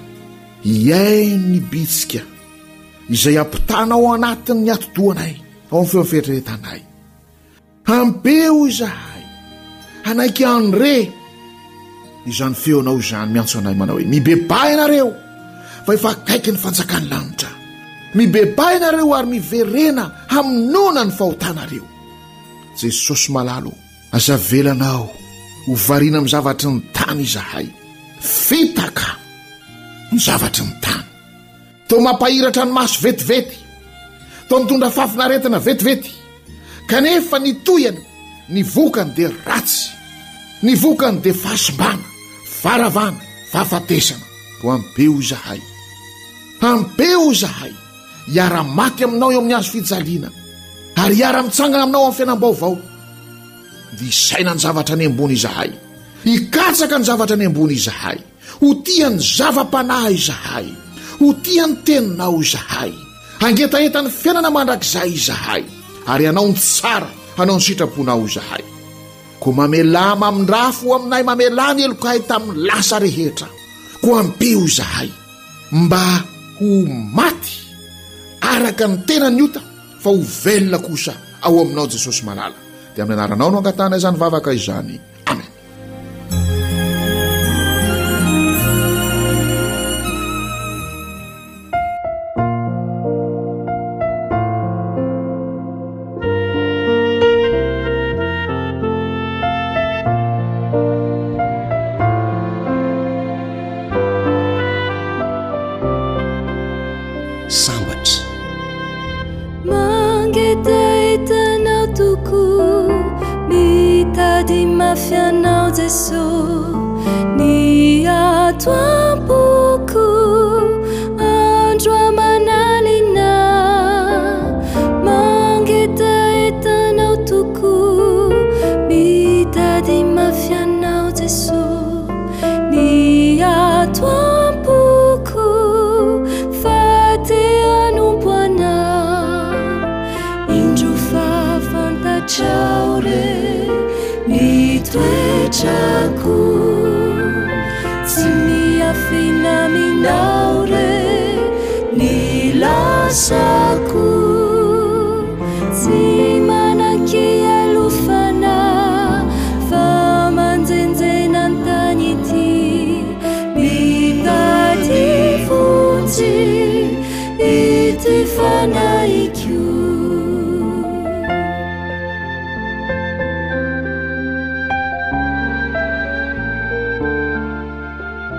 hiaino 0.65 1.46
ny 1.54 1.60
bitsika 1.72 2.22
izay 3.15 3.36
ampitanao 3.44 4.04
anatin' 4.15 4.62
ny 4.65 4.70
ato-doanay 4.76 5.34
ao 5.38 5.44
amin'ny 5.78 5.89
feoainiy 5.92 6.10
fetrretanay 6.13 6.80
hampeo 7.89 8.58
izahay 8.72 9.24
hanaiky 10.08 10.44
anre 10.56 10.96
izany 12.32 12.56
feo 12.63 12.78
anao 12.82 12.98
izany 13.06 13.30
miantso 13.36 13.56
anay 13.62 13.76
manao 13.80 13.98
hoe 14.02 14.06
mibebaianareo 14.13 15.10
fa 15.86 15.92
efa 15.98 16.08
akaiky 16.15 16.50
ny 16.54 16.60
fanjakan'ny 16.65 17.10
lanitra 17.13 17.50
mibebainareo 18.15 19.13
ary 19.15 19.28
miverena 19.30 20.12
hamonoana 20.30 21.04
ny 21.06 21.12
fahotanareo 21.13 21.86
jesosy 22.82 23.30
malalo 23.34 23.72
azavelanao 24.15 25.10
hovariana 25.69 26.22
miy 26.24 26.32
zavatry 26.34 26.69
ny 26.72 26.80
tany 26.93 27.22
izahay 27.26 27.67
fitaka 28.22 29.08
ny 30.12 30.17
zavatry 30.19 30.65
ny 30.65 30.74
tany 30.82 31.04
to 31.88 32.00
mampahiratra 32.02 32.65
ny 32.65 32.72
maso 32.74 33.00
vetivety 33.06 33.58
to 34.50 34.56
nitondra 34.60 34.89
fafinaretina 34.89 35.60
vetivety 35.62 36.12
kanefa 36.89 37.38
nitoiana 37.39 38.02
ny 38.50 38.63
vokany 38.65 39.12
dia 39.15 39.30
ratsy 39.48 39.82
ny 40.65 40.74
vokany 40.84 41.22
dia 41.24 41.34
fahasombana 41.38 42.06
varavana 42.65 43.22
fahafatesana 43.54 44.26
ro 44.65 44.72
ampeo 44.74 45.13
izahay 45.22 45.62
ampeo 46.62 47.30
izahay 47.34 47.74
iara-maty 48.34 49.04
aminao 49.08 49.30
o 49.34 49.38
amin'ny 49.42 49.56
azofijaliana 49.60 50.30
ary 51.04 51.15
hiara-mitsangana 51.20 51.84
aminao 51.88 52.04
amin'ny 52.06 52.18
fianam-baovao 52.20 52.74
dia 54.00 54.10
isaina 54.13 54.52
ny 54.58 54.62
zavatra 54.65 54.96
ny 55.00 55.06
ambony 55.10 55.34
izahay 55.39 55.70
hikatsaka 56.28 56.96
ny 57.00 57.04
zavatra 57.10 57.36
ny 57.39 57.46
ambony 57.50 57.74
izahay 57.80 58.20
ho 58.62 58.68
tia 58.86 59.08
ny 59.13 59.20
zava-panahy 59.36 60.13
izahay 60.20 60.68
ho 61.20 61.28
tia 61.46 61.63
ny 61.70 61.76
teninao 61.86 62.38
izahay 62.46 62.92
hangetaeta 63.42 64.00
ny 64.06 64.10
fiainana 64.22 64.50
mandrakizay 64.58 65.10
izahay 65.20 65.62
ary 66.13 66.26
anao 66.32 66.46
ny 66.50 66.56
tsara 66.63 67.10
anao 67.42 67.58
ny 67.60 67.63
sitraponao 67.68 68.24
izahay 68.30 68.62
koa 69.42 69.54
mamela 69.58 70.06
mamin-drafo 70.24 70.84
o 70.86 70.94
aminahy 71.02 71.24
mamela 71.30 71.65
ny 71.76 71.82
elokahy 71.88 72.20
tamin'ny 72.30 72.62
lasa 72.70 72.96
rehetra 73.06 73.48
koa 74.06 74.18
ampeo 74.24 74.62
izahay 74.70 75.10
mba 75.82 76.04
ho 76.60 76.70
maty 77.18 77.54
araka 78.56 78.86
ny 78.90 78.98
tena 79.08 79.30
ny 79.30 79.42
ota 79.46 79.62
fa 80.02 80.10
ho 80.10 80.18
velna 80.44 80.78
kosa 80.86 81.14
ao 81.46 81.54
aminao 81.62 81.86
jesosy 81.94 82.24
malala 82.28 82.58
dia 82.98 83.04
ami'ny 83.06 83.18
anaranao 83.22 83.50
no 83.54 83.58
angatanay 83.62 84.02
zany 84.04 84.18
vavaka 84.22 84.50
izany 84.60 84.96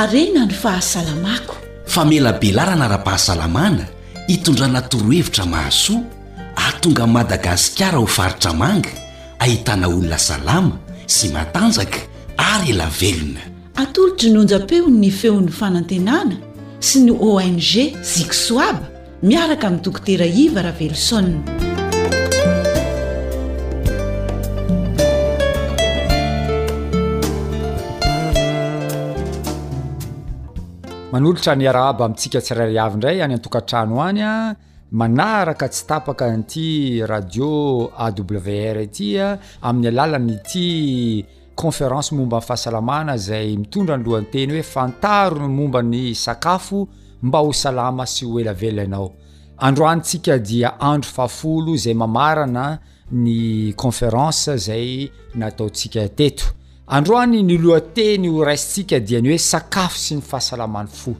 arena 0.00 0.46
ny 0.48 0.54
fahasalamako 0.56 1.56
fa 1.84 2.04
mela 2.08 2.32
belarana 2.32 2.88
ra-pahasalamana 2.88 3.84
hitondrana 4.32 4.80
torohevitra 4.88 5.44
mahasoa 5.46 6.02
a 6.56 6.72
tonga 6.80 7.04
madagasikara 7.06 7.98
ho 8.00 8.06
faritra 8.08 8.52
manga 8.56 8.88
ahitana 9.44 9.86
olona 9.92 10.16
salama 10.28 10.76
sy 11.16 11.26
matanjaka 11.36 12.00
ary 12.52 12.70
ela 12.72 12.88
velona 13.00 13.42
atolodrynonjapeo 13.82 14.88
ny 15.00 15.10
feon'ny 15.20 15.52
fanantenana 15.60 16.36
sy 16.88 17.04
ny 17.06 17.12
ong 17.32 17.60
zisoaba 18.00 18.86
miaraka 19.30 19.64
ami'nytokotera 19.68 20.24
iva 20.44 20.60
ra 20.64 20.72
veloson 20.80 21.28
manolotra 31.12 31.54
ny 31.56 31.66
arahaba 31.68 32.04
amintsika 32.04 32.38
tsi 32.40 32.54
rairihavi 32.54 32.96
ndray 32.96 33.20
any 33.22 33.34
antokantrano 33.34 33.98
any 34.02 34.22
a 34.22 34.56
manaraka 34.92 35.68
tsy 35.68 35.86
tapaka 35.86 36.28
nyty 36.36 37.02
radio 37.06 37.90
awr 38.06 38.76
etya 38.84 39.38
amin'ny 39.62 39.88
alalany 39.88 40.36
ty 40.50 40.66
conférence 41.58 42.12
momba 42.14 42.38
ny 42.40 42.46
fahasalamana 42.46 43.16
zay 43.18 43.56
mitondra 43.56 43.96
ny 43.96 44.04
lohanteny 44.06 44.52
hoe 44.54 44.62
fantaro 44.62 45.48
ny 45.48 45.54
mombany 45.58 46.14
sakafo 46.14 46.86
mba 47.22 47.38
ho 47.42 47.52
salama 47.52 48.06
sy 48.06 48.24
ho 48.26 48.38
elavela 48.40 48.82
ianao 48.86 49.10
androanytsika 49.58 50.38
dia 50.38 50.78
andro 50.80 51.10
fahafolo 51.10 51.76
zay 51.76 51.94
mamarana 51.94 52.78
ny 53.10 53.72
conférence 53.74 54.56
zay 54.56 55.10
nataotsika 55.34 56.06
teto 56.14 56.44
androany 56.90 57.42
ny 57.46 57.56
loateny 57.62 58.26
ho 58.28 58.44
raisyntsika 58.44 58.98
dia 59.00 59.20
ny 59.22 59.28
hoe 59.30 59.38
sakafo 59.40 59.98
sy 59.98 60.14
ny 60.18 60.24
fahasalamany 60.26 60.88
fo 60.90 61.14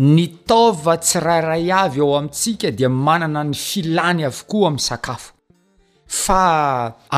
nytoova 0.00 0.94
tsirairay 1.02 1.68
avy 1.76 2.00
ao 2.00 2.14
amintsika 2.16 2.70
dia 2.72 2.88
manana 2.88 3.42
ny 3.44 3.52
filany 3.64 4.24
avokoa 4.30 4.68
amin'ny 4.70 4.82
sakafo 4.86 5.32
fa 6.20 6.38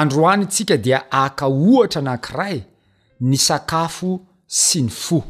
androany 0.01 0.47
tsika 0.49 0.77
dia 0.77 1.05
aka 1.11 1.47
ohatra 1.47 2.03
nankiray 2.03 2.65
ny 3.29 3.37
sakafo 3.39 4.19
sy 4.47 4.83
ny 4.89 4.91
fo 4.91 5.23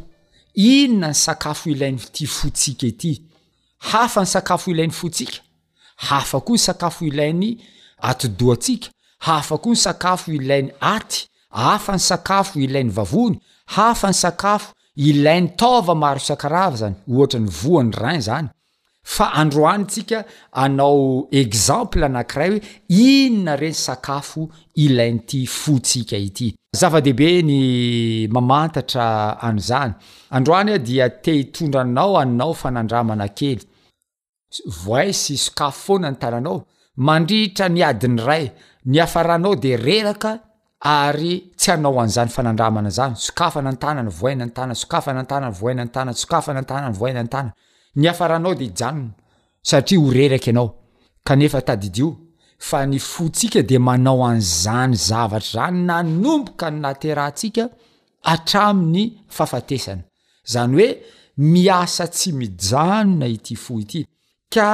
inona 0.54 1.08
ny 1.10 1.14
sakafo 1.14 1.70
ilainy 1.72 2.00
ti 2.12 2.26
fotsika 2.26 2.86
ity 2.86 3.12
hafa 3.90 4.20
ny 4.22 4.26
sakafo 4.28 4.70
ilain'ny 4.70 4.92
fotsika 4.92 5.38
hafa 5.96 6.40
koa 6.40 6.52
ny 6.56 6.58
sakafo 6.58 7.04
ilainy 7.04 7.58
atodoatsika 8.08 8.88
hafa 9.18 9.58
koa 9.58 9.72
ny 9.72 9.76
sakafo 9.84 10.32
ilain'ny 10.32 10.70
aty 10.94 11.26
afa 11.72 11.92
ny 11.96 12.04
sakafo 12.08 12.60
ilain'ny 12.60 12.90
vavony 12.96 13.36
hafa 13.74 14.08
ny 14.10 14.14
sakafo 14.14 14.74
ilainy 14.96 15.48
tava 15.60 15.94
maro 15.94 16.20
fisankarava 16.20 16.76
zany 16.82 16.94
ohatrany 17.10 17.48
voan'ny 17.60 17.92
rein 18.00 18.20
zany 18.28 18.48
fa 19.04 19.32
androany 19.34 19.82
ntsika 19.84 20.24
anao 20.52 21.28
example 21.30 22.04
anankiray 22.04 22.48
hoe 22.50 22.62
inona 22.88 23.56
reny 23.56 23.74
sakafo 23.74 24.48
ainty 24.78 25.40
oaebenyaaekafo 26.82 27.34
fonanananaoanihitra 35.84 37.66
n 37.68 37.78
adinray 37.90 38.44
ny 38.84 39.00
afaranao 39.02 39.54
de 39.56 39.76
reraka 39.76 40.30
ary 40.80 41.34
tsy 41.58 41.70
anao 41.72 42.00
an'zany 42.00 42.30
fanandramana 42.36 42.90
zany 42.96 43.14
sokafo 43.24 43.58
anantanany 43.58 44.08
voaina 44.20 44.44
ntanana 44.46 44.74
sokafoanantanany 44.74 45.54
voainanytanana 45.60 46.14
sokafnantanany 46.22 46.94
voaina 46.98 47.22
ny 47.22 47.28
tanana 47.34 47.52
ny 47.98 48.08
afaranao 48.08 48.54
de 48.56 48.64
hjanona 48.70 49.10
satria 49.62 49.98
horeraky 50.00 50.50
anao 50.52 50.70
kanefa 51.26 51.60
tadidio 51.66 52.10
fa 52.68 52.84
ny 52.86 52.98
fo 53.00 53.28
tsika 53.28 53.62
de 53.62 53.78
manao 53.78 54.22
anzany 54.24 54.94
zavatra 55.08 55.50
zany 55.68 55.84
nanomboka 55.88 56.70
nnaterahtsika 56.70 57.68
atram'ny 58.32 59.04
fafatesana 59.36 60.02
zany 60.52 60.74
hoe 60.78 60.88
miasa 61.52 62.06
tsy 62.08 62.32
mijanona 62.38 63.26
ity 63.36 63.56
fo 63.64 63.78
ity 63.82 64.00
ka 64.54 64.70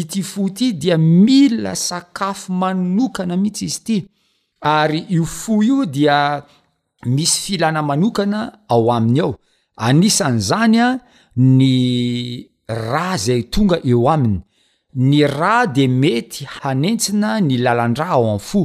ity 0.00 0.22
fo 0.22 0.48
ty 0.56 0.72
dia 0.80 0.96
mila 0.98 1.74
sakafo 1.76 2.64
anokana 2.64 3.36
mihitsy 3.36 3.64
izy 3.64 3.96
y 3.96 4.04
aryio 4.68 5.24
fo 5.24 5.62
io 5.62 5.78
diis 5.92 7.36
inaanokana 7.50 8.40
ao 8.68 8.92
any 8.96 9.20
ao 9.20 9.34
anisan'zany 9.76 10.78
a 10.86 10.88
ny 11.36 12.48
raha 12.68 13.16
zay 13.18 13.42
tonga 13.44 13.78
eo 13.86 14.08
aminy 14.10 14.40
ny 14.94 15.24
rah 15.26 15.66
de 15.66 15.86
mety 15.88 16.44
hanentsina 16.60 17.40
ny 17.40 17.58
lalan-dra 17.60 18.06
ao 18.16 18.28
am'y 18.34 18.40
fo 18.40 18.62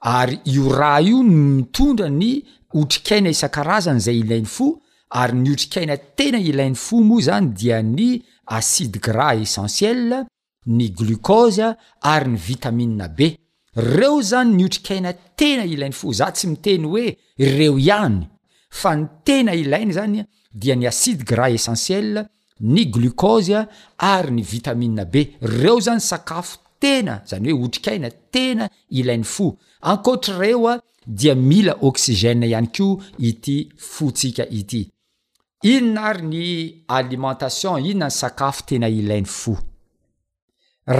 ary 0.00 0.38
io 0.44 0.68
raha 0.76 1.00
io 1.02 1.22
no 1.22 1.32
mitondra 1.56 2.08
ny 2.10 2.32
otrik'aina 2.78 3.30
isan-karazany 3.30 3.98
zay 4.00 4.18
ilain'ny 4.20 4.46
fo 4.46 4.78
ary 5.20 5.36
nyotrikaina 5.38 5.96
tena 6.16 6.38
ilain'ny 6.38 6.76
fo 6.76 7.00
moa 7.00 7.20
zany 7.22 7.52
dia 7.58 7.80
ny 7.82 8.08
aside 8.46 8.98
gras 9.00 9.34
essensiel 9.42 10.24
ny 10.66 10.88
glikosy 10.98 11.62
ary 12.02 12.28
ny 12.30 12.38
vitaminia 12.48 13.08
b 13.08 13.36
reo 13.76 14.20
zany 14.22 14.54
ny 14.54 14.64
otrik'aina 14.68 15.12
tena 15.36 15.64
ilain'ny 15.64 15.94
fo 15.96 16.12
za 16.12 16.30
tsy 16.32 16.46
miteny 16.48 16.84
hoe 16.86 17.06
ireo 17.38 17.78
ihany 17.78 18.28
fa 18.70 18.94
ny 18.96 19.08
tena 19.24 19.54
ilainy 19.54 19.92
zany 19.92 20.24
dia 20.52 20.74
ny 20.76 20.86
aside 20.86 21.24
gra 21.24 21.48
essentiell 21.50 22.26
ny 22.60 22.84
glikosea 22.92 23.66
ary 23.98 24.30
ny 24.36 24.42
vitaminia 24.44 25.04
be 25.04 25.22
reo 25.40 25.80
zany 25.80 26.00
sakafo 26.00 26.58
tena 26.80 27.20
zany 27.26 27.50
hoe 27.52 27.62
otrikaina 27.64 28.10
tena 28.10 28.68
ilain'ny 28.90 29.24
fo 29.24 29.46
ankoatrareo 29.92 30.68
a 30.68 30.74
dia 31.06 31.34
mila 31.34 31.72
oksigèn 31.88 32.44
ihany 32.48 32.68
ko 32.76 32.86
ity 33.30 33.56
fotsika 33.90 34.48
ity 34.60 34.82
inona 35.72 36.06
ary 36.10 36.22
ny 36.30 36.44
alimentation 36.96 37.84
inona 37.90 38.10
ny 38.10 38.18
sakafo 38.20 38.62
tena 38.68 38.88
ilain'ny 38.98 39.28
fo 39.40 39.56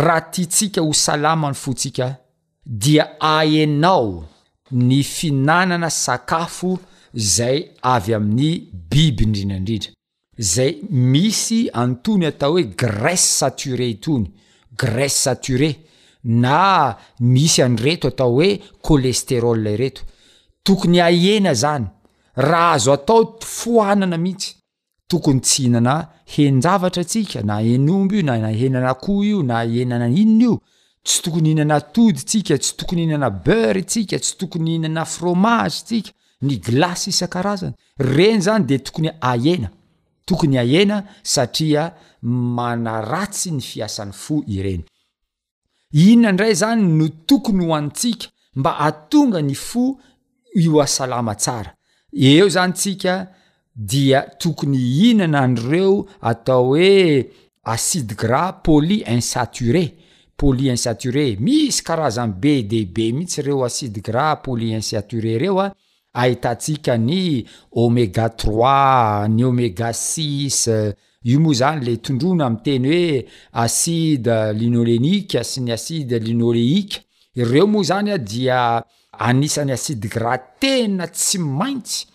raha 0.05 0.21
tiatsika 0.33 0.81
ho 0.87 0.93
salama 0.93 1.49
n'ny 1.49 1.61
fotsika 1.65 2.07
dia 2.83 3.05
ainao 3.37 4.11
ny 4.89 5.03
fiinanana 5.15 5.91
sakafo 5.91 6.71
zay 7.35 7.59
avy 7.95 8.13
amin'ny 8.19 8.51
biby 8.91 9.23
indrindraindrindra 9.25 9.95
zay 10.41 10.79
misy 10.89 11.69
antony 11.73 12.25
atao 12.27 12.53
hoe 12.53 12.63
grase 12.83 13.27
saturé 13.39 13.87
itony 13.97 14.25
grase 14.77 15.19
saturé 15.25 15.71
na 16.25 16.97
misy 17.19 17.61
anreto 17.63 18.07
atao 18.09 18.33
hoe 18.39 18.61
colesterolylay 18.85 19.77
reto 19.83 20.03
tokony 20.63 20.99
aiena 21.09 21.53
zany 21.55 21.85
raha 22.49 22.73
azo 22.77 22.93
atao 22.93 23.23
foanana 23.59 24.17
mihitsy 24.25 24.57
tokony 25.09 25.41
tsy 25.41 25.61
hiinana 25.63 25.95
hennjavatra 26.33 27.05
tsika 27.11 27.41
naenomb 27.49 28.13
io 28.13 28.23
na 28.29 28.49
henanao 28.61 29.17
io 29.31 29.43
na 29.43 29.57
henaainna 29.75 30.45
io 30.47 30.53
tsy 31.05 31.19
tokony 31.25 31.47
hiinana 31.51 31.79
tody 31.95 32.21
sika 32.31 32.55
tsy 32.63 32.73
tokony 32.79 33.01
hiinana 33.03 33.29
ber 33.47 33.77
sika 33.93 34.17
tsy 34.25 34.33
tooyinana 34.41 35.05
frmazy 35.15 35.81
tsika 35.89 36.11
ny 36.45 36.55
ayisakarazan 36.89 37.73
reny 38.15 38.41
zany 38.47 38.65
de 38.69 38.77
tokony 38.87 39.09
e 39.11 39.71
tokony 40.31 40.59
ahena 40.59 41.05
satria 41.23 41.85
manaratsy 42.23 43.51
ny 43.57 43.61
fiasan'ny 43.69 44.13
fo 44.15 44.41
ireny 44.57 44.85
inona 46.05 46.31
indray 46.35 46.55
zany 46.63 46.83
no 46.99 47.07
tokony 47.29 47.65
ho 47.67 47.75
antsika 47.81 48.29
mba 48.61 48.73
atonga 48.89 49.41
ny 49.43 49.55
fo 49.69 49.85
io 50.65 50.81
asalama 50.87 51.35
tsara 51.43 51.73
eo 52.29 52.47
zany 52.55 52.73
tsika 52.81 53.15
dia 53.91 54.21
tokony 54.43 54.79
ihnana 55.07 55.41
andoreo 55.47 55.95
atao 56.31 56.65
hoe 56.67 57.31
acide 57.75 58.15
gras 58.21 58.55
poli 58.65 58.97
insaturé 59.17 59.85
poli 60.39 60.65
insaturé 60.77 61.25
misy 61.45 61.79
karazany 61.87 62.33
be 62.43 62.53
deib 62.71 62.99
mihitsy 63.17 63.41
reo 63.47 63.61
acide 63.69 64.01
gras 64.07 64.39
poly 64.45 64.67
insaturé 64.79 65.33
reo 65.43 65.59
a 65.67 65.69
ahitantsika 66.15 66.97
ny 66.99 67.47
omega 67.77 68.29
trois 68.31 69.27
ny 69.31 69.45
omega 69.47 69.93
si 69.93 70.51
io 71.23 71.39
moa 71.41 71.53
zany 71.55 71.85
le 71.85 71.97
tondrona 72.01 72.47
amin' 72.47 72.63
teny 72.65 72.87
hoe 72.91 73.25
aside 73.65 74.37
linoleniqe 74.57 75.43
sy 75.51 75.61
ny 75.65 75.73
aside 75.77 76.19
linoleiqe 76.23 76.97
ireo 77.41 77.67
moa 77.69 77.85
zany 77.91 78.11
a 78.15 78.19
dia 78.19 78.61
anisan'ny 79.29 79.73
aside 79.73 80.09
gratena 80.15 81.07
tsy 81.07 81.39
maintsy 81.59 82.07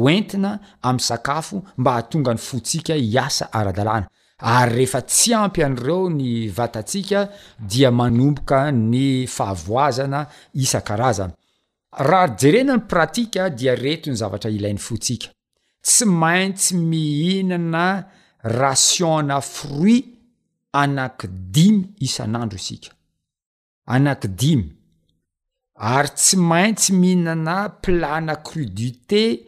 hoentina 0.00 0.50
amin'y 0.86 1.06
sakafo 1.08 1.62
mba 1.76 1.90
hahatonga 1.98 2.34
ny 2.34 2.40
fotsika 2.48 2.94
hiasa 2.94 3.44
ara-dalàna 3.52 4.06
ary 4.40 4.76
rehefa 4.76 5.00
tsy 5.02 5.34
ampy 5.34 5.62
an'reo 5.66 6.06
ny 6.10 6.46
vatatsika 6.56 7.28
dia 7.70 7.90
manomboka 7.90 8.60
ny 8.72 9.26
fahavoazana 9.26 10.26
isa-karazany 10.54 11.32
raha 11.98 12.28
yjerena 12.40 12.76
ny 12.76 12.80
pratika 12.88 13.50
dia 13.50 13.74
reto 13.74 14.10
ny 14.10 14.16
zavatra 14.16 14.50
ilain'ny 14.50 14.80
fotsika 14.80 15.28
tsy 15.84 16.04
maintsy 16.06 16.74
mihinana 16.76 18.08
rationna 18.42 19.40
fruit 19.40 20.04
anakidimy 20.72 21.84
isanandro 21.98 22.58
sika 22.58 22.90
anakidimy 23.86 24.72
ary 25.76 26.08
tsy 26.14 26.36
maintsy 26.36 26.92
mihinana 26.92 27.68
plana 27.68 28.36
crudité 28.36 29.40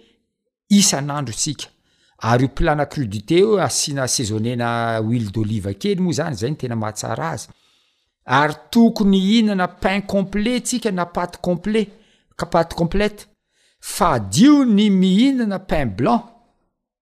isan'andro 0.69 1.35
sika 1.37 1.67
ary 2.19 2.45
io 2.45 2.49
plana 2.55 2.85
crudité 2.87 3.43
o 3.43 3.59
asiana 3.61 4.09
saisonena 4.09 5.01
uile 5.01 5.31
d'olive 5.33 5.71
akely 5.71 6.01
moa 6.01 6.13
zany 6.13 6.35
zay 6.35 6.51
ny 6.51 6.57
tena 6.57 6.77
mahatsara 6.77 7.31
azy 7.31 7.49
ary 8.25 8.55
tokony 8.71 9.21
hihinana 9.21 9.69
pain 9.69 10.03
complet 10.03 10.61
tsika 10.65 10.91
na 10.91 11.07
paty 11.07 11.39
complet 11.41 11.89
kapaty 12.37 12.75
complete 12.75 13.27
fad 13.81 14.33
io 14.37 14.65
ny 14.65 14.91
mihinana 14.91 15.59
pain 15.59 15.87
blanc 15.91 16.25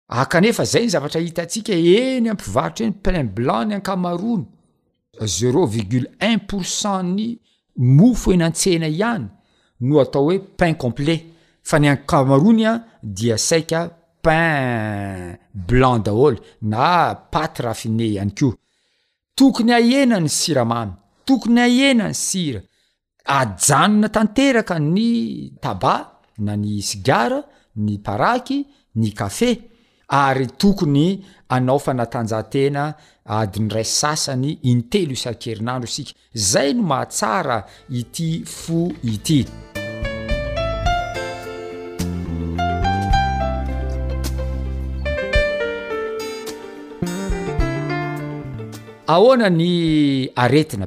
akanefa 0.08 0.62
ah, 0.62 0.66
zay 0.66 0.86
ny 0.86 0.90
zavatra 0.90 1.20
hitatsika 1.20 1.72
eny 1.74 2.28
ampivarotra 2.30 2.86
heny 2.88 2.96
pin 3.04 3.28
blanc 3.36 3.66
ny 3.68 3.74
ankamarony 3.76 4.44
zero 5.26 5.66
virgule 5.66 6.10
un 6.20 6.38
pourcent 6.48 7.02
ny 7.16 7.38
mofo 7.76 8.32
enan-tsena 8.32 8.88
ihany 8.88 9.28
no 9.80 10.00
atao 10.02 10.26
hoe 10.28 10.38
pain 10.60 10.74
complet 10.74 11.24
fa 11.62 11.78
ny 11.78 11.88
ankamarony 11.88 12.66
a 12.66 12.74
dia 13.02 13.38
saika 13.38 13.86
pain 14.22 15.38
blanc 15.54 16.04
daholy 16.04 16.38
na 16.62 17.14
paty 17.14 17.62
rafine 17.62 18.10
hany 18.18 18.30
kio 18.34 18.52
tokony 19.36 19.72
aenany 19.72 20.28
siramamy 20.28 20.92
tokony 21.24 21.60
aena 21.62 22.12
ajanona 23.24 24.08
tanteraka 24.08 24.78
ny 24.78 25.52
taba 25.60 26.10
na 26.38 26.56
ny 26.56 26.82
sigara 26.82 27.42
ny 27.76 27.98
paraky 28.02 28.64
ny 28.98 29.12
kafe 29.14 29.60
ary 30.08 30.46
tokony 30.58 31.22
anaofana 31.48 32.06
tanjahantena 32.06 32.84
adinyraiy 33.26 33.84
sasany 33.84 34.58
intelo 34.70 35.12
isa-kerinandro 35.16 35.88
isika 35.88 36.12
zay 36.34 36.74
no 36.74 36.82
mahatsara 36.82 37.58
ity 38.00 38.42
fo 38.44 38.90
ity 39.14 39.40
ahoana 49.06 49.46
ny 49.50 49.70
aretina 50.42 50.86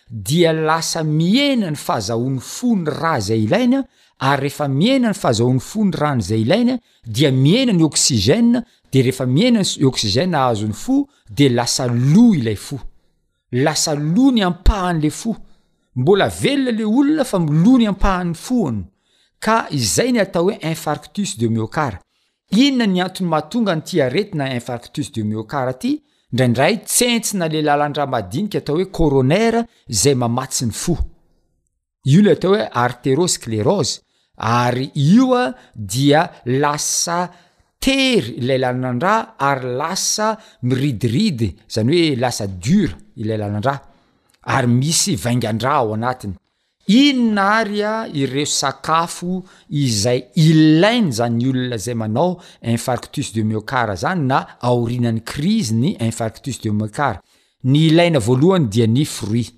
dia 0.11 0.51
lasa 0.51 1.03
miena 1.07 1.71
ny 1.71 1.77
fahazahoan'ny 1.79 2.41
fo 2.43 2.73
ny 2.75 2.83
ra 2.99 3.13
zay 3.23 3.45
ilainya 3.47 3.79
ary 4.27 4.41
rehefa 4.43 4.67
miena 4.67 5.09
ny 5.09 5.15
fahazahoany 5.15 5.61
fony 5.63 5.93
rany 5.95 6.19
zay 6.21 6.41
ilainy 6.43 6.75
dia 7.07 7.31
mienany 7.31 7.83
oksigèna 7.87 8.59
de 8.91 9.01
rehefa 9.05 9.25
mienany 9.25 9.65
osigèn 9.87 10.35
azony 10.35 10.73
fo 10.75 10.97
de 11.31 11.47
lasa 11.49 11.87
lo 11.87 12.25
ilay 12.35 12.57
fo 12.59 12.77
lasa 13.51 13.95
lo 13.95 14.27
ny 14.35 14.43
ampahan' 14.43 14.99
le 15.01 15.09
fo 15.15 15.35
mbola 15.95 16.27
velona 16.27 16.71
ley 16.75 16.85
olona 16.85 17.23
fa 17.23 17.39
milo 17.39 17.77
ny 17.79 17.87
ampahan'y 17.93 18.35
foany 18.35 18.83
ka 19.39 19.61
izay 19.75 20.11
ny 20.11 20.19
atao 20.25 20.43
hoe 20.49 20.59
infarctus 20.59 21.37
deomeocar 21.39 21.99
inona 22.51 22.85
ny 22.91 22.99
anton'ny 23.07 23.29
matonga 23.31 23.75
ny 23.79 23.83
tiaretina 23.83 24.51
infarctus 24.59 25.09
deomeocar 25.15 25.71
ty 25.79 26.01
ndraindra 26.31 26.69
y 26.71 26.77
tsentsina 26.85 27.47
le 27.53 27.61
lalan-dra 27.61 28.05
madinika 28.13 28.57
atao 28.59 28.75
hoe 28.77 28.85
coronera 28.97 29.61
zay 30.01 30.15
mamatsi 30.21 30.63
ny 30.69 30.73
fo 30.81 30.95
io 32.11 32.19
lay 32.25 32.35
atao 32.37 32.51
hoe 32.53 32.63
artero 32.83 33.25
sclerose 33.27 33.93
ary 34.37 34.87
io 34.93 35.27
a 35.35 35.43
dia 35.75 36.21
lasa 36.61 37.17
tery 37.83 38.29
ilay 38.41 38.59
lalna 38.63 38.87
andraa 38.93 39.21
ary 39.49 39.69
lasa 39.81 40.27
miridiridy 40.67 41.49
zany 41.73 41.89
hoe 41.97 42.15
lasa 42.23 42.45
dura 42.63 42.95
ilay 43.21 43.37
lalandra 43.41 43.73
ary 44.55 44.67
misy 44.79 45.13
vaingan-draa 45.23 45.79
ao 45.83 45.93
anatiny 45.97 46.35
inona 46.87 47.43
arya 47.59 48.07
ireo 48.13 48.45
sakafo 48.45 49.43
izay 49.69 50.23
ilaina 50.35 51.11
zanyolona 51.11 51.77
zay 51.77 51.93
manao 51.95 52.41
infarctus 52.61 53.33
demeocar 53.35 53.95
zany 53.97 54.21
na 54.27 54.47
aorinan'ny 54.61 55.21
crize 55.23 55.73
ny 55.75 55.95
infarctus 55.99 56.57
demecar 56.63 57.15
ny 57.69 57.77
ilaina 57.87 58.19
voalohany 58.27 58.67
dia 58.73 58.87
ny 58.87 59.05
fruit 59.05 59.53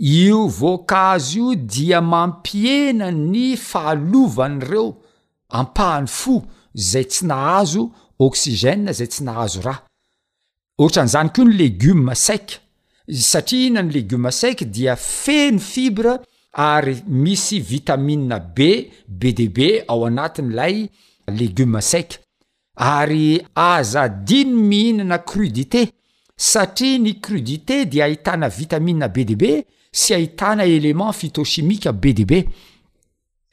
io 0.00 0.46
voaka 0.46 1.10
azo 1.12 1.38
io 1.40 1.54
dia 1.54 2.00
mampiena 2.00 3.10
ny 3.12 3.56
fahalovanyreo 3.68 4.86
ampahany 5.60 6.06
fo 6.06 6.42
zay 6.74 7.04
tsy 7.04 7.26
nahazo 7.26 7.82
osigen 8.24 8.88
zay 8.92 9.06
tsy 9.08 9.22
nahazo 9.24 9.60
ra 9.64 9.74
ohatran'zany 10.78 11.30
ko 11.34 11.44
ny 11.44 11.54
legioma 11.60 12.14
sc 12.14 12.46
satria 13.30 13.60
ihonany 13.66 13.92
legioma 13.92 14.30
sc 14.32 14.64
dia 14.74 14.96
feno 14.96 15.58
fibre 15.60 16.16
ary 16.58 16.96
misy 17.06 17.60
vitamine 17.60 18.34
b 18.56 18.90
b 19.06 19.32
db 19.32 19.58
ao 19.88 20.06
anatin' 20.08 20.50
ilay 20.50 20.88
legiuma 21.28 21.80
saika 21.82 22.18
ary 22.76 23.40
aza 23.54 24.08
diny 24.08 24.52
mihinana 24.70 25.18
krudité 25.18 25.92
satria 26.36 26.98
ny 26.98 27.20
krudité 27.20 27.84
di 27.86 28.02
ahitana 28.02 28.48
vitamina 28.48 29.08
b 29.08 29.24
db 29.24 29.44
sy 29.92 30.14
ahitana 30.14 30.66
élément 30.66 31.12
hitoshimiqa 31.20 31.92
b 31.92 32.12
db 32.12 32.32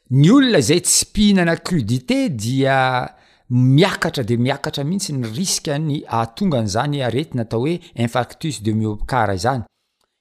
ny 0.09 0.31
olona 0.31 0.59
zay 0.61 0.81
tsy 0.81 1.05
mpihinana 1.11 1.55
krudité 1.57 2.29
dia 2.29 3.09
miakatra 3.49 4.23
de 4.23 4.37
miakatra 4.37 4.83
mihitsy 4.83 5.13
ny 5.13 5.27
riska 5.35 5.77
ny 5.77 6.01
ahatongan'zany 6.07 7.03
aretina 7.07 7.45
atao 7.45 7.59
hoe 7.67 7.79
infactus 7.95 8.63
de 8.65 8.73
miopkara 8.73 9.35
izany 9.35 9.63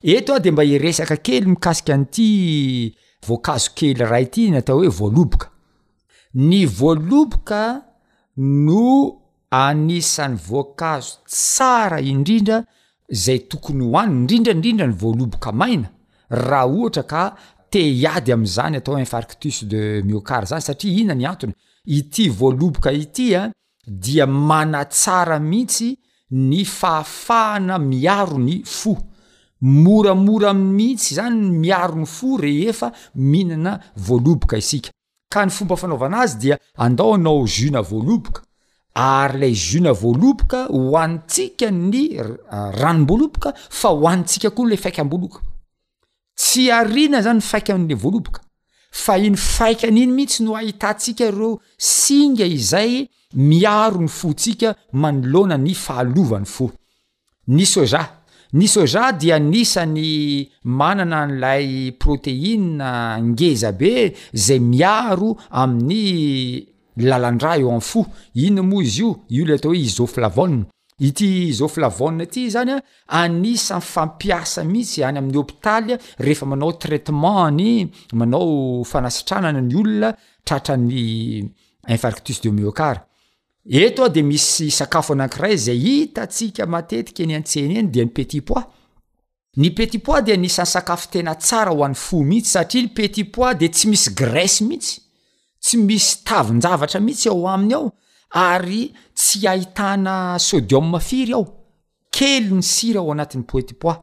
eto 0.07 0.33
ao 0.35 0.39
de 0.39 0.51
mba 0.53 0.65
iresaka 0.65 1.17
kely 1.17 1.47
mikasika 1.49 1.95
an'ity 1.97 2.29
voankazo 3.27 3.71
kely 3.79 3.95
raha 4.05 4.19
ity 4.27 4.43
ny 4.53 4.59
atao 4.61 4.79
hoe 4.83 4.91
voaloboka 4.99 5.47
ny 6.35 6.59
voaloboka 6.79 7.61
no 8.37 8.89
anisan'ny 9.65 10.35
voankazo 10.49 11.15
tsara 11.25 12.01
indrindra 12.05 12.59
zay 13.25 13.39
tokony 13.51 13.85
hoany 13.89 14.13
indrindrandrindra 14.21 14.87
ny 14.91 14.97
voaloboka 15.03 15.53
maina 15.61 15.89
raha 16.29 16.69
ohatra 16.77 17.05
ka 17.13 17.23
te 17.73 17.81
iady 18.03 18.31
amin'izany 18.37 18.77
atao 18.83 18.95
hoe 18.99 19.05
infarctus 19.07 19.65
de 19.73 19.81
miocart 20.05 20.47
zany 20.53 20.65
satria 20.69 20.93
iina 20.99 21.15
ny 21.17 21.25
antony 21.33 21.55
ity 21.97 22.29
voaloboka 22.29 22.93
ity 22.93 23.29
a 23.41 23.49
dia 24.05 24.27
mana 24.29 24.85
tsara 24.85 25.39
mihitsy 25.41 25.97
ny 26.51 26.61
fahafahana 26.79 27.79
miaro 27.91 28.37
ny 28.39 28.61
fo 28.67 28.93
moramora 29.65 30.51
amiy 30.51 30.73
mihitsy 30.77 31.15
zany 31.17 31.41
miaro 31.61 31.97
ny 31.97 32.07
fo 32.07 32.37
rehefa 32.37 32.91
mihinana 33.15 33.81
voaloboka 33.97 34.59
isika 34.61 34.91
a 35.41 35.45
ny 35.47 35.51
fombafnaoana 35.51 36.19
azy 36.21 36.37
daandaonaojuna 36.53 37.81
voaloboka 37.91 38.41
aryla 38.95 39.49
juna 39.69 39.93
voaloboka 39.95 40.59
hoanitsika 40.69 41.71
ny 41.71 42.21
ranomboloboka 42.81 43.55
fa 43.81 43.89
hoanytsika 43.89 44.51
ko 44.51 44.69
la 44.69 44.77
faikamboloka 44.77 45.41
tsy 46.37 46.71
arina 46.71 47.23
zany 47.25 47.41
faika 47.41 47.75
ale 47.75 47.95
voaloboka 47.95 48.41
fa 48.91 49.17
iny 49.19 49.37
faika 49.37 49.89
an'iny 49.89 50.13
mihitsy 50.13 50.43
no 50.45 50.57
ahitantsika 50.57 51.31
reo 51.31 51.61
singa 51.79 52.45
izay 52.47 53.09
miarony 53.33 54.09
fontsika 54.09 54.77
manolona 54.93 55.57
ny 55.59 55.73
fahalovany 55.75 56.45
fo 56.47 56.71
ny 57.47 57.65
soja 57.67 58.24
ny 58.55 58.67
soja 58.69 59.11
di 59.19 59.33
anisany 59.35 60.49
manana 60.63 61.21
n'lay 61.27 61.91
proteina 61.99 63.19
ngeza 63.23 63.73
be 63.73 63.93
zay 64.45 64.61
miaro 64.61 65.31
amin'ny 65.51 66.63
lalandra 67.09 67.55
io 67.59 67.71
a 67.75 67.81
fo 67.91 68.01
inona 68.45 68.63
moa 68.69 68.83
izy 68.83 69.01
io 69.03 69.11
io 69.37 69.45
le 69.49 69.55
atao 69.59 69.73
hoe 69.73 69.79
isoflavone 69.89 70.59
ity 71.07 71.31
soflavone 71.59 72.25
ty 72.35 72.43
zany 72.55 72.71
a 72.77 72.81
anisan'ny 73.25 73.83
fampiasa 73.93 74.61
mihitsy 74.71 75.03
any 75.09 75.19
amin'ny 75.21 75.37
hôpitaly 75.41 75.95
rehefa 76.25 76.47
manao 76.51 76.73
traitement 76.83 77.51
ny 77.59 77.69
manao 78.21 78.85
fanasitranana 78.93 79.61
ny 79.67 79.75
olona 79.83 80.11
tratran'ny 80.47 81.05
infarctus 81.95 82.39
de 82.45 82.51
meocar 82.59 82.97
eto 83.67 84.03
ao 84.03 84.09
de 84.09 84.23
misy 84.23 84.71
sakafo 84.71 85.13
anakiray 85.13 85.57
zay 85.57 85.79
hita 85.79 86.27
tsika 86.27 86.67
matetika 86.67 87.23
eny 87.23 87.35
an-tseny 87.35 87.79
eny 87.79 87.89
de 87.91 88.05
ny 88.05 88.11
petit 88.13 88.43
pois 88.43 88.65
ny 89.57 89.71
petitpois 89.75 90.21
de 90.23 90.33
anisan'ny 90.33 90.69
sakafo 90.69 91.09
tena 91.11 91.35
tsara 91.35 91.71
ho 91.73 91.85
an'ny 91.85 91.97
fo 91.97 92.21
mihitsy 92.23 92.51
satria 92.51 92.83
ny 92.83 92.91
petit 92.95 93.25
pois 93.25 93.55
de 93.55 93.69
tsy 93.69 93.89
misy 93.89 94.13
grase 94.15 94.61
mihitsy 94.65 95.01
tsy 95.63 95.79
misy 95.79 96.19
tavinjavatra 96.27 97.01
mihitsy 97.01 97.29
ao 97.29 97.49
aminy 97.49 97.75
ao 97.75 97.93
ary 98.37 98.93
tsy 99.15 99.47
ahitana 99.49 100.39
sodiom 100.39 100.91
mafiry 100.91 101.33
ao 101.33 101.47
kely 102.11 102.53
ny 102.53 102.63
sira 102.63 103.01
ao 103.01 103.13
anatin'ny 103.13 103.47
potipois 103.49 103.97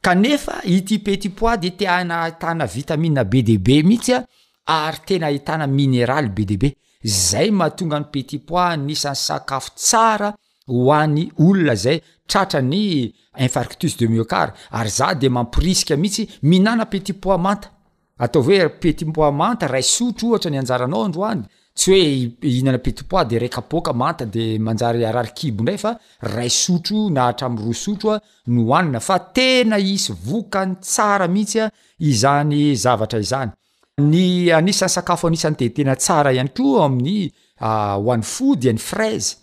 kanefa 0.00 0.60
ity 0.64 0.98
petit 1.02 1.34
pois 1.34 1.58
de 1.58 1.70
te 1.74 1.86
ana 1.88 2.22
ahitana 2.22 2.66
vitaminea 2.66 3.24
b 3.24 3.42
db 3.42 3.82
mihitsya 3.84 4.22
ary 4.66 5.02
tena 5.06 5.26
ahitana 5.26 5.66
mineraly 5.66 6.28
b 6.28 6.46
db 6.46 6.76
zay 7.02 7.50
mahatonga 7.50 7.98
ny 8.00 8.04
petipois 8.12 8.76
nisan'ny 8.78 9.16
sakafo 9.26 9.72
tsara 9.74 10.30
ho 10.68 10.90
any 10.94 11.30
olona 11.38 11.74
zay 11.74 12.00
tratrany 12.28 13.12
infarctus 13.44 13.96
de 13.96 14.06
micar 14.08 14.52
ary 14.76 14.90
za 14.90 15.14
de 15.14 15.28
mampiriska 15.28 15.96
mihitsy 15.96 16.28
mihinana 16.42 16.84
peti 16.86 17.12
pois 17.12 17.38
manta 17.40 17.68
ataova 18.24 18.52
oe 18.52 18.68
petipoi 18.82 19.30
manta 19.32 19.66
ray 19.66 19.82
sotro 19.82 20.28
ohatra 20.28 20.50
ny 20.50 20.58
anjaranao 20.60 21.04
androany 21.06 21.42
tsy 21.78 21.88
hoe 21.90 22.02
ihinana 22.50 22.78
petipois 22.84 23.24
de 23.28 23.36
rakaapoka 23.42 23.92
manta 23.92 24.24
de 24.26 24.44
manjary 24.66 25.04
arary 25.06 25.32
kibo 25.38 25.62
ndray 25.62 25.78
fa 25.84 25.92
ray 26.34 26.50
sotro 26.62 26.98
nahatra 27.16 27.46
am 27.48 27.56
ro 27.62 27.72
sotroa 27.84 28.16
ny 28.52 28.58
oanina 28.70 29.00
fa 29.08 29.16
tena 29.36 29.76
isy 29.94 30.08
vokany 30.26 30.72
tsara 30.84 31.26
mihitsy 31.34 31.58
a 31.64 31.66
izany 32.08 32.60
zavatra 32.84 33.18
izany 33.26 33.50
ny 34.00 34.48
anisan'ny 34.52 34.88
sakafo 34.90 35.28
anisan'ny 35.28 35.56
tetena 35.60 35.94
tsara 35.96 36.32
ihany 36.34 36.48
koa 36.56 36.84
amin'ny 36.88 37.18
ah, 37.68 37.96
hoan'ny 38.04 38.24
fo 38.34 38.56
diany 38.56 38.78
fraise 38.78 39.36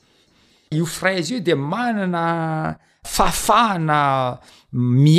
io 0.71 0.85
fraise 0.85 1.31
io 1.33 1.39
de 1.39 1.55
mananaaafahana 1.55 4.01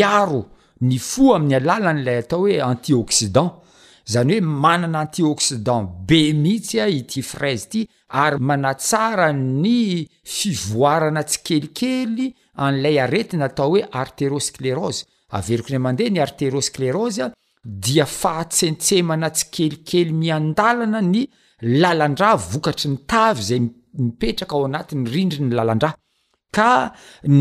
iaro 0.01 0.43
ny 0.81 0.99
fo 0.99 1.33
amin'ny 1.37 1.55
alala 1.61 1.93
n'lay 1.99 2.17
atao 2.23 2.41
hoe 2.45 2.59
antioxidan 2.73 3.51
zany 4.15 4.33
hoe 4.39 4.45
manana 4.65 4.99
antioxidan 5.07 5.83
be 6.09 6.21
mihitsya 6.33 6.85
ity 6.99 7.21
fraise 7.23 7.67
ty 7.73 7.81
ary 8.23 8.37
mana 8.41 8.73
tsara 8.75 9.29
ny 9.33 10.09
fivoarana 10.37 11.23
tsi 11.29 11.39
kelikely 11.47 12.27
an'lay 12.67 12.97
aretina 13.07 13.45
atao 13.51 13.71
oe 13.77 13.81
arterosklerose 14.03 15.01
averiko 15.39 15.69
nay 15.71 15.79
mandeha 15.85 16.11
ny 16.11 16.19
arterosleros 16.25 17.17
dia 17.65 18.07
fahatsentsemana 18.07 19.31
tsikelikely 19.31 20.13
miandalana 20.23 21.01
ny 21.13 21.23
lalandra 21.81 22.31
vokatry 22.51 22.91
ny 22.93 22.99
tavy 23.11 23.43
zay 23.49 23.61
mipetraka 24.03 24.53
ao 24.57 24.65
anatiny 24.69 25.05
rindri 25.15 25.43
ny 25.43 25.55
lalandra 25.59 25.91
ka 26.57 26.73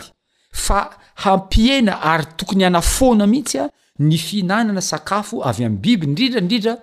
fa 0.51 0.79
hampihena 1.15 1.93
ary 2.01 2.25
tokony 2.37 2.65
anafona 2.65 3.27
mihitsya 3.27 3.69
ny 4.01 4.17
fihinanana 4.17 4.81
sakafo 4.81 5.43
avy 5.47 5.63
am' 5.65 5.77
biby 5.83 6.05
indridrandrindra 6.07 6.73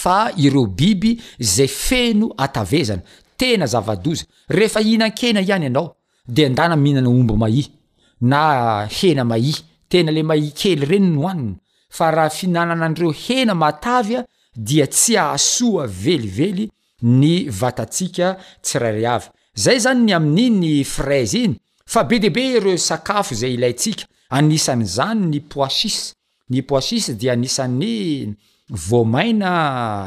fa 0.00 0.16
ireo 0.36 0.66
biby 0.66 1.12
zay 1.40 1.68
feno 1.68 2.28
atavezana 2.36 3.02
tena 3.38 3.66
zavadozy 3.72 4.24
rehefa 4.56 4.80
inan-kena 4.80 5.40
iany 5.48 5.66
anao 5.70 5.86
de 6.34 6.46
andana 6.48 6.76
mihinana 6.76 7.08
ombo 7.14 7.36
mahi 7.42 7.62
na 8.32 8.40
hena 8.96 9.24
mahi 9.30 9.54
tena 9.90 10.10
le 10.16 10.22
mai 10.30 10.44
kely 10.60 10.84
reny 10.90 11.06
no 11.16 11.28
aniny 11.32 11.54
fa 11.98 12.10
raha 12.10 12.30
fihinanana 12.36 12.86
andreo 12.86 13.12
hena 13.24 13.54
matavya 13.54 14.24
dia 14.70 14.86
tsy 14.86 15.16
ahasoa 15.16 15.86
velively 15.86 16.66
ny 17.18 17.32
vatatsika 17.60 18.28
tsirary 18.62 19.06
avy 19.16 19.26
zay 19.64 19.78
zany 19.84 20.10
y 20.10 20.12
amin'in 20.18 20.56
ny 20.62 20.72
fraisy 20.94 21.44
iny 21.46 21.56
fa 21.92 22.00
be 22.08 22.18
debe 22.24 22.42
ireo 22.56 22.76
sakafo 22.76 23.34
zay 23.40 23.54
ilaytsika 23.58 24.04
anisan'n'zany 24.36 25.24
ny 25.32 25.40
poas 25.52 25.78
ny 26.52 26.62
poisis 26.64 27.10
dia 27.16 27.32
anisan'ny 27.36 28.32
voamaina 28.88 29.52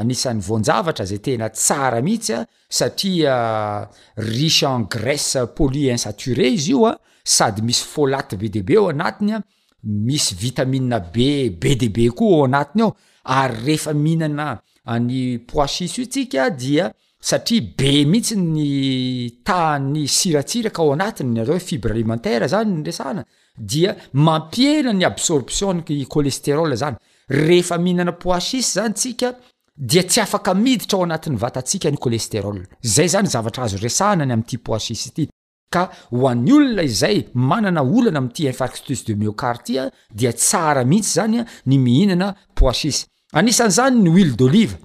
anisan'ny 0.04 0.42
voanjavatra 0.48 1.06
zay 1.10 1.20
tena 1.26 1.48
tsara 1.54 2.00
mihitsya 2.06 2.40
satria 2.78 3.36
uh, 3.46 3.86
riche 4.38 4.66
en 4.76 4.84
grase 4.94 5.42
polu 5.56 5.82
in 5.92 5.98
saturé 6.02 6.48
izy 6.58 6.72
io 6.74 6.86
a 6.90 6.94
sady 7.34 7.62
misy 7.68 7.84
folate 7.94 8.36
b 8.42 8.50
db 8.56 8.70
ao 8.78 8.90
anatinya 8.94 9.40
misy 10.06 10.34
vitamina 10.42 11.00
b 11.14 11.50
b 11.62 11.78
db 11.82 11.98
koa 12.18 12.34
ao 12.38 12.46
anatiny 12.50 12.84
ao 12.84 12.92
ary 13.42 13.56
rehefa 13.66 13.94
mihinana 14.04 14.48
ny 15.06 15.38
poisis 15.50 15.98
io 15.98 16.06
tsika 16.06 16.50
dia 16.50 16.86
satria 17.30 17.62
b 17.78 17.82
mihitsy 18.12 18.36
ny 18.36 18.72
taany 19.46 20.08
siratsiraka 20.18 20.82
ao 20.82 20.92
anatiny 20.98 21.40
atao 21.40 21.54
hoe 21.54 21.68
fibre 21.70 21.92
alimentaira 21.94 22.48
zany 22.54 22.74
ndrasana 22.82 23.24
dia 23.62 23.96
mampiena 24.14 24.92
ny 24.94 25.06
absorption 25.06 25.84
ny 25.90 26.06
colesterola 26.10 26.76
zany 26.76 26.98
rehefa 27.30 27.78
mihinana 27.78 28.12
poashis 28.14 28.74
zany 28.74 28.90
ntsika 28.92 29.34
dia 29.78 30.04
tsy 30.08 30.22
afaka 30.26 30.54
miditra 30.64 30.98
ao 30.98 31.06
anatin'ny 31.08 31.38
vatantsika 31.44 31.92
ny 31.94 31.98
colesterole 31.98 32.66
zay 32.82 33.08
zany 33.14 33.30
zavatra 33.30 33.64
azo 33.70 33.78
resanany 33.86 34.34
ami'ity 34.34 34.58
poashis 34.68 35.04
ity 35.12 35.30
ka 35.74 35.86
ho 36.10 36.28
an'ny 36.32 36.52
olona 36.58 36.84
izay 36.90 37.28
manana 37.34 37.82
olana 37.84 38.20
ami'ity 38.24 38.50
infactus 38.52 39.06
de 39.08 39.16
méocarti 39.22 39.78
a 39.84 39.90
dia 40.10 40.34
tsara 40.34 40.84
mihitsy 40.84 41.14
zanya 41.20 41.46
ny 41.66 41.78
mihinana 41.78 42.34
poashis 42.56 43.06
anisan' 43.34 43.74
zany 43.78 44.00
ny 44.06 44.10
uile 44.10 44.36
d'olive 44.38 44.76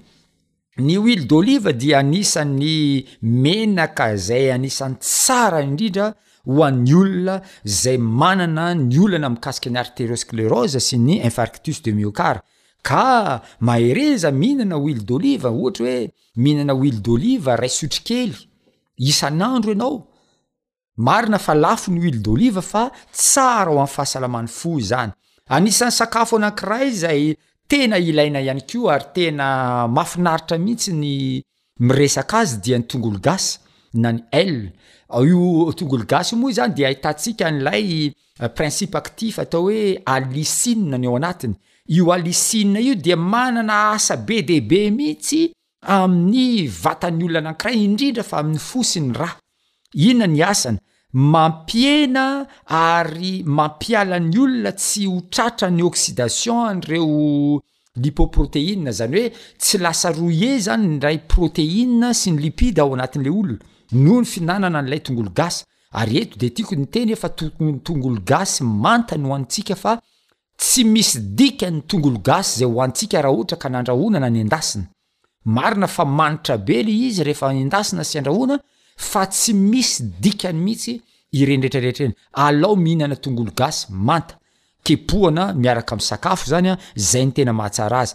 ny 0.77 0.99
uile 1.01 1.25
d'olive 1.25 1.73
dia 1.73 1.97
anisan'ny 2.03 3.05
menaka 3.21 4.15
zay 4.15 4.51
anisan'ny 4.53 4.99
tsara 5.01 5.65
indrindra 5.65 6.13
hoan'ny 6.47 6.93
olona 7.01 7.35
zay 7.81 7.97
manana 8.19 8.65
ny 8.89 8.97
olnana 9.05 9.29
m'kasika 9.33 9.69
ny 9.73 9.79
arterosclerosa 9.83 10.79
sy 10.87 10.97
ny 11.07 11.15
infarctus 11.27 11.79
de 11.85 11.91
miocar 11.97 12.37
ka 12.87 13.07
mahereza 13.67 14.29
mihinana 14.39 14.77
wile 14.85 15.01
d'olive 15.09 15.47
ohatrahoe 15.49 16.11
mihinana 16.43 16.73
wile 16.81 16.99
dolive 17.09 17.55
ray 17.61 17.71
sotri 17.79 18.01
kely 18.09 18.33
isan'andro 19.11 19.71
ianao 19.75 19.95
marina 21.07 21.39
fa 21.45 21.53
lafo 21.65 21.91
ny 21.93 21.99
wil 22.05 22.19
dolive 22.27 22.61
fa 22.71 22.83
tsara 23.17 23.71
ho 23.73 23.77
amny 23.83 23.93
fahasalamany 23.95 24.49
fo 24.59 24.71
zany 24.89 25.11
aisan'ny 25.55 25.95
sakafo 25.99 26.33
anakiray 26.39 26.87
zay 27.03 27.23
tena 27.69 27.97
ilaina 27.99 28.39
ihany 28.41 28.63
kio 28.69 28.87
ary 28.95 29.07
tena 29.15 29.45
mafinaritra 29.97 30.57
mihitsy 30.63 30.91
ny 31.03 31.11
miresak 31.87 32.31
azy 32.39 32.51
dia 32.63 32.77
ny 32.79 32.85
tongolo 32.89 33.19
gas 33.27 33.45
nany 33.97 34.21
le 34.45 34.71
io 35.25 35.71
tongolo 35.73 36.03
gasy 36.05 36.35
moa 36.35 36.51
zany 36.53 36.73
de 36.75 36.85
ahitantsika 36.85 37.51
n'lay 37.51 38.13
euh, 38.41 38.49
principe 38.57 38.95
actif 38.99 39.39
atao 39.39 39.69
hoe 39.69 39.97
alisi 40.05 40.75
ny 40.77 41.03
eo 41.07 41.15
anatiny 41.17 41.55
io 41.97 42.11
alisia 42.11 42.79
io 42.79 42.95
di 42.95 43.15
manana 43.15 43.91
asa 43.93 44.17
be 44.17 44.41
de 44.43 44.57
be 44.61 44.81
mihitsy 44.91 45.45
amin'ny 45.95 46.67
vatany 46.81 47.23
olona 47.23 47.45
anakiray 47.49 47.79
indrindra 47.87 48.23
fa 48.29 48.39
amin'y 48.41 48.59
fosinyonmpiena 48.59 49.35
ay 52.83 53.31
mampialany 53.57 54.35
olona 54.43 54.71
tsy 54.81 55.07
otratra 55.07 55.69
ny 55.69 55.81
oidation 55.87 56.67
anreo 56.73 57.61
lipo 58.03 58.27
protein 58.35 58.91
zany 58.99 59.15
hoe 59.23 59.31
tsy 59.61 59.79
lasa 59.85 60.11
role 60.19 60.51
zany 60.67 60.97
nray 60.97 61.17
proteina 61.31 62.11
sy 62.19 62.33
ny 62.35 62.41
lipide 62.45 62.81
ao 62.83 62.91
anatin'le 62.97 63.31
olona 63.39 63.63
no 63.91 64.19
ny 64.21 64.25
finanana 64.25 64.81
n'lay 64.81 64.99
tongolo 64.99 65.29
gas 65.31 65.63
ary 65.91 66.17
eto 66.21 66.37
de 66.39 66.49
tiako 66.51 66.75
ny 66.75 66.85
teny 66.91 67.11
efa 67.13 67.29
tongolo 67.29 68.19
gas 68.25 68.61
manta 68.61 69.17
ny 69.17 69.27
hoantsika 69.27 69.75
fa 69.75 69.99
tsy 70.57 70.83
misy 70.83 71.17
dikany 71.19 71.81
tongolo 71.87 72.19
gas 72.19 72.57
zay 72.59 72.67
hoantsika 72.67 73.21
rah 73.21 73.31
ohatra 73.31 73.57
ka 73.57 73.69
nandrahonana 73.69 74.29
ny 74.29 74.41
an-dasina 74.43 74.87
marina 75.45 75.87
fa 75.87 76.05
manitra 76.05 76.57
be 76.57 76.83
le 76.83 76.91
izy 76.91 77.23
rehefa 77.23 77.53
yandasina 77.53 78.03
sy 78.03 78.17
andrahoina 78.19 78.59
fa 78.97 79.25
tsy 79.27 79.53
misy 79.53 80.03
dikany 80.19 80.59
mihitsy 80.59 81.01
irenretrarer 81.31 81.95
reny 81.99 82.13
alao 82.33 82.75
mihinana 82.75 83.15
tongolo 83.15 83.51
ga 83.55 83.69
manta 83.89 84.37
keponamiaraka 84.83 85.95
misakafo 85.95 86.45
zanya 86.49 86.77
zay 86.95 87.25
ny 87.25 87.31
tena 87.31 87.53
mahatsara 87.53 87.99
azy 87.99 88.13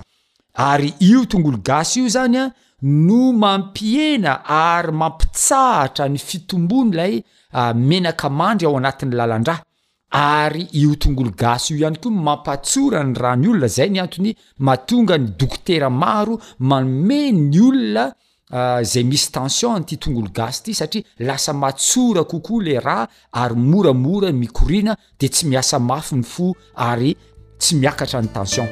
ary 0.55 0.95
io 1.01 1.25
tongolo 1.27 1.57
gasy 1.63 2.01
io 2.01 2.09
zanya 2.09 2.53
no 2.83 3.33
mampiena 3.33 4.43
ary 4.45 4.93
mampitsahatra 4.93 6.09
ny 6.09 6.19
fitombony 6.19 6.97
lay 6.97 7.25
ah, 7.55 7.75
menaka 7.75 8.29
mandry 8.31 8.67
ao 8.67 8.77
anatin'ny 8.77 9.15
lalandraha 9.17 9.63
ary 10.11 10.69
io 10.73 10.95
tongolo 10.97 11.31
gasy 11.31 11.75
io 11.75 11.79
ihany 11.81 11.97
kooa 12.01 12.13
mampatsora 12.25 13.05
ny 13.05 13.13
ra 13.17 13.37
ny 13.37 13.47
olona 13.49 13.67
zay 13.69 13.89
ny 13.91 14.01
antony 14.03 14.35
maatonga 14.59 15.19
ny 15.19 15.31
dokotera 15.39 15.91
maro 15.91 16.41
mame 16.59 17.21
ny 17.33 17.61
olona 17.61 18.05
ah, 18.51 18.83
zay 18.83 19.05
misy 19.05 19.31
tension 19.31 19.79
n'ity 19.79 19.97
tongolo 19.99 20.29
gasy 20.35 20.63
ty 20.65 20.75
satria 20.75 21.05
lasa 21.27 21.53
matsora 21.53 22.25
kokoa 22.25 22.63
le 22.63 22.81
raha 22.81 23.07
ary 23.33 23.55
moramora 23.55 24.29
y 24.29 24.33
mikorina 24.33 24.97
de 25.21 25.29
tsy 25.29 25.47
miasa 25.47 25.79
mafy 25.79 26.17
ny 26.17 26.23
fo 26.25 26.51
ary 26.75 27.15
tsy 27.59 27.77
miakatra 27.77 28.23
ny 28.23 28.29
tension 28.35 28.67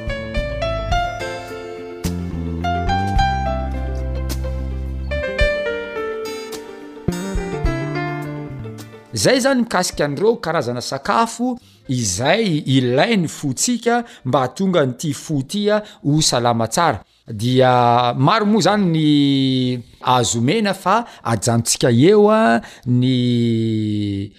zay 9.13 9.39
zany 9.39 9.59
mikasika 9.61 10.05
andreo 10.05 10.35
karazana 10.35 10.81
sakafo 10.81 11.59
izay 11.87 12.57
ilai 12.57 13.17
ny 13.17 13.27
fotsika 13.27 14.03
mba 14.25 14.39
hatonga 14.41 14.85
nyty 14.85 15.13
foh 15.13 15.43
tya 15.47 15.83
osalama 16.17 16.71
sara 16.71 17.03
dia 17.27 18.13
maro 18.17 18.45
moa 18.45 18.61
zany 18.61 18.85
ny 18.85 19.79
azomena 20.01 20.73
fa 20.73 21.03
aanotsika 21.25 21.89
eoa 21.91 22.61
ny 22.85 23.13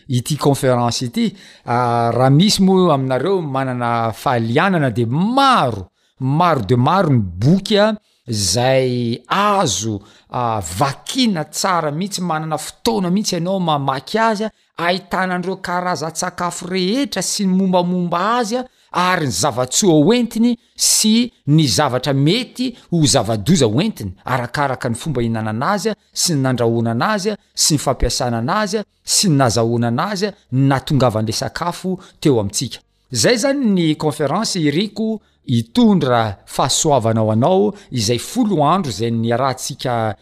ity 0.09 0.35
nféence 0.37 1.05
y 1.17 1.35
ah, 1.67 2.11
raha 2.15 2.31
misy 2.31 2.63
moa 2.63 2.95
aminareo 2.95 3.43
manana 3.43 4.13
faalianana 4.13 4.91
de 4.91 5.07
maro 5.07 5.87
maro 6.21 6.61
de 6.63 6.77
maro 6.77 7.11
ny 7.11 7.19
bokya 7.21 7.95
zay 8.29 9.19
azo 9.29 10.01
ah, 10.31 10.61
vakina 10.79 11.45
tsara 11.45 11.91
mihitsy 11.91 12.21
manana 12.23 12.59
fotona 12.59 13.11
mihitsy 13.11 13.37
ianao 13.37 13.61
mamaky 13.61 14.19
azy 14.19 14.45
ahitanandreo 14.77 15.57
karazan'n-sakafo 15.67 16.67
rehetra 16.71 17.23
sy 17.23 17.45
ny 17.47 17.57
mombamomba 17.59 18.21
azy 18.39 18.57
a 18.57 19.03
ary 19.13 19.29
ny 19.29 19.33
zavatsoa 19.33 19.97
hoentiny 20.07 20.55
sy 20.77 21.31
ny 21.47 21.67
zavatra 21.69 22.13
mety 22.15 22.73
ho 22.91 23.03
zavadoza 23.13 23.67
hoentiny 23.69 24.13
arakaraka 24.25 24.91
ny 24.91 24.97
fomba 24.97 25.21
hihinana 25.21 25.51
ana 25.53 25.71
azy 25.77 25.91
a 25.93 25.97
sy 26.13 26.35
ny 26.37 26.41
nandrahonanazy 26.47 27.31
a 27.35 27.37
sy 27.55 27.75
ny 27.77 27.83
fampiasana 27.85 28.39
ana 28.45 28.61
azy 28.63 28.79
a 28.81 28.85
sy 29.05 29.29
ny 29.29 29.37
nazahonana 29.41 30.07
azy 30.15 30.27
a 30.31 30.33
natongavan'le 30.53 31.33
sakafo 31.33 31.99
teo 32.21 32.41
amintsika 32.41 32.79
zay 33.13 33.37
zany 33.45 33.63
ny 33.77 33.95
conférance 33.97 34.57
iriko 34.61 35.21
hitondra 35.45 36.37
fahasoavanao 36.47 37.33
anao 37.33 37.75
izay 37.91 38.19
folo 38.19 38.65
andro 38.71 38.91
zay 38.93 39.11
ny 39.11 39.35
arahantsika 39.35 40.17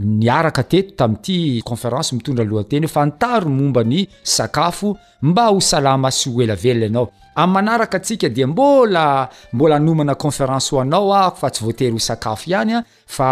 niaraka 0.00 0.62
teti 0.64 0.92
tami'ity 0.96 1.60
conférence 1.66 2.12
mitondra 2.14 2.44
lohanteny 2.44 2.84
hoe 2.84 2.88
fa 2.92 3.02
antary 3.02 3.46
momba 3.48 3.82
ny 3.84 4.06
sakafo 4.22 4.96
mba 5.22 5.48
ho 5.52 5.60
salama 5.60 6.10
sy 6.10 6.30
ho 6.30 6.42
elaveloa 6.42 6.86
anao 6.86 7.10
am'y 7.36 7.52
manaraka 7.52 7.96
atsika 7.96 8.28
de 8.28 8.46
mbola 8.46 9.28
mbola 9.52 9.76
anomana 9.76 10.14
conférence 10.14 10.70
ho 10.72 10.80
anao 10.80 11.12
ahko 11.14 11.36
fa 11.36 11.50
tsy 11.50 11.64
voatery 11.64 11.92
ho 11.92 11.98
sakafo 11.98 12.48
ihany 12.50 12.74
a 12.74 12.78
ah, 12.78 12.84
fa 13.06 13.30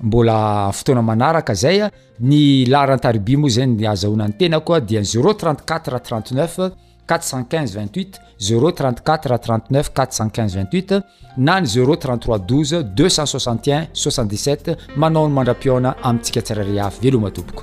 mbola 0.00 0.70
fotoana 0.72 1.02
manaraka 1.02 1.54
zay 1.54 1.80
a 1.80 1.86
ah, 1.86 1.90
ny 2.20 2.64
larantaribi 2.68 3.36
mo 3.36 3.46
a 3.46 3.50
zany 3.50 3.74
ny 3.76 3.86
azahona 3.86 4.26
ny 4.28 4.34
tenakoa 4.38 4.76
ah, 4.76 4.80
di 4.80 4.96
ny 4.98 5.04
zero 5.04 5.32
3t4t 5.32 6.00
39 6.04 6.72
4528 7.06 8.18
034 8.40 9.38
39 9.38 9.88
45 9.92 10.48
28 10.52 11.00
na 11.36 11.60
ny 11.60 11.66
033 11.66 12.38
12 12.38 12.82
261 12.82 13.88
77 13.94 14.76
manao 14.96 15.28
ny 15.28 15.34
mandra-piona 15.38 15.94
aminntsika 16.02 16.42
tsarare 16.42 16.80
hafa 16.80 17.02
velomatoboka 17.02 17.62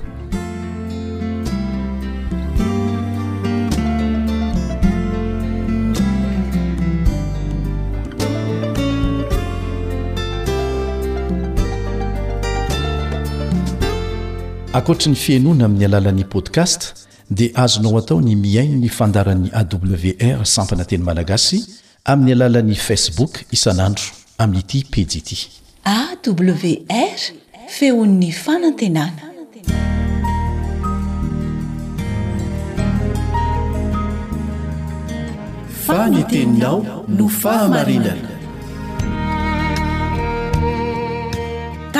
akoatra 14.78 15.12
ny 15.12 15.16
fiainoana 15.24 15.64
amin'ny 15.68 15.86
alalan'ny 15.90 16.24
podcast 16.32 17.12
dia 17.30 17.50
azonao 17.54 17.96
atao 17.98 18.20
ny 18.20 18.34
miaino 18.36 18.76
ny 18.76 18.88
fandaran'y 18.88 19.50
awr 19.52 20.44
sampananteny 20.46 21.02
malagasy 21.02 21.64
amin'ny 22.04 22.32
alalan'ny 22.32 22.74
facebook 22.76 23.44
isan'andro 23.52 24.04
amin'nyity 24.38 24.84
pedy 24.92 25.18
ity 25.18 25.36
awr 25.84 27.20
feon''ny 27.74 28.30
fanantenana 28.32 29.22
fanteninao 35.86 37.04
no 37.08 37.28
fahamarinana 37.28 38.33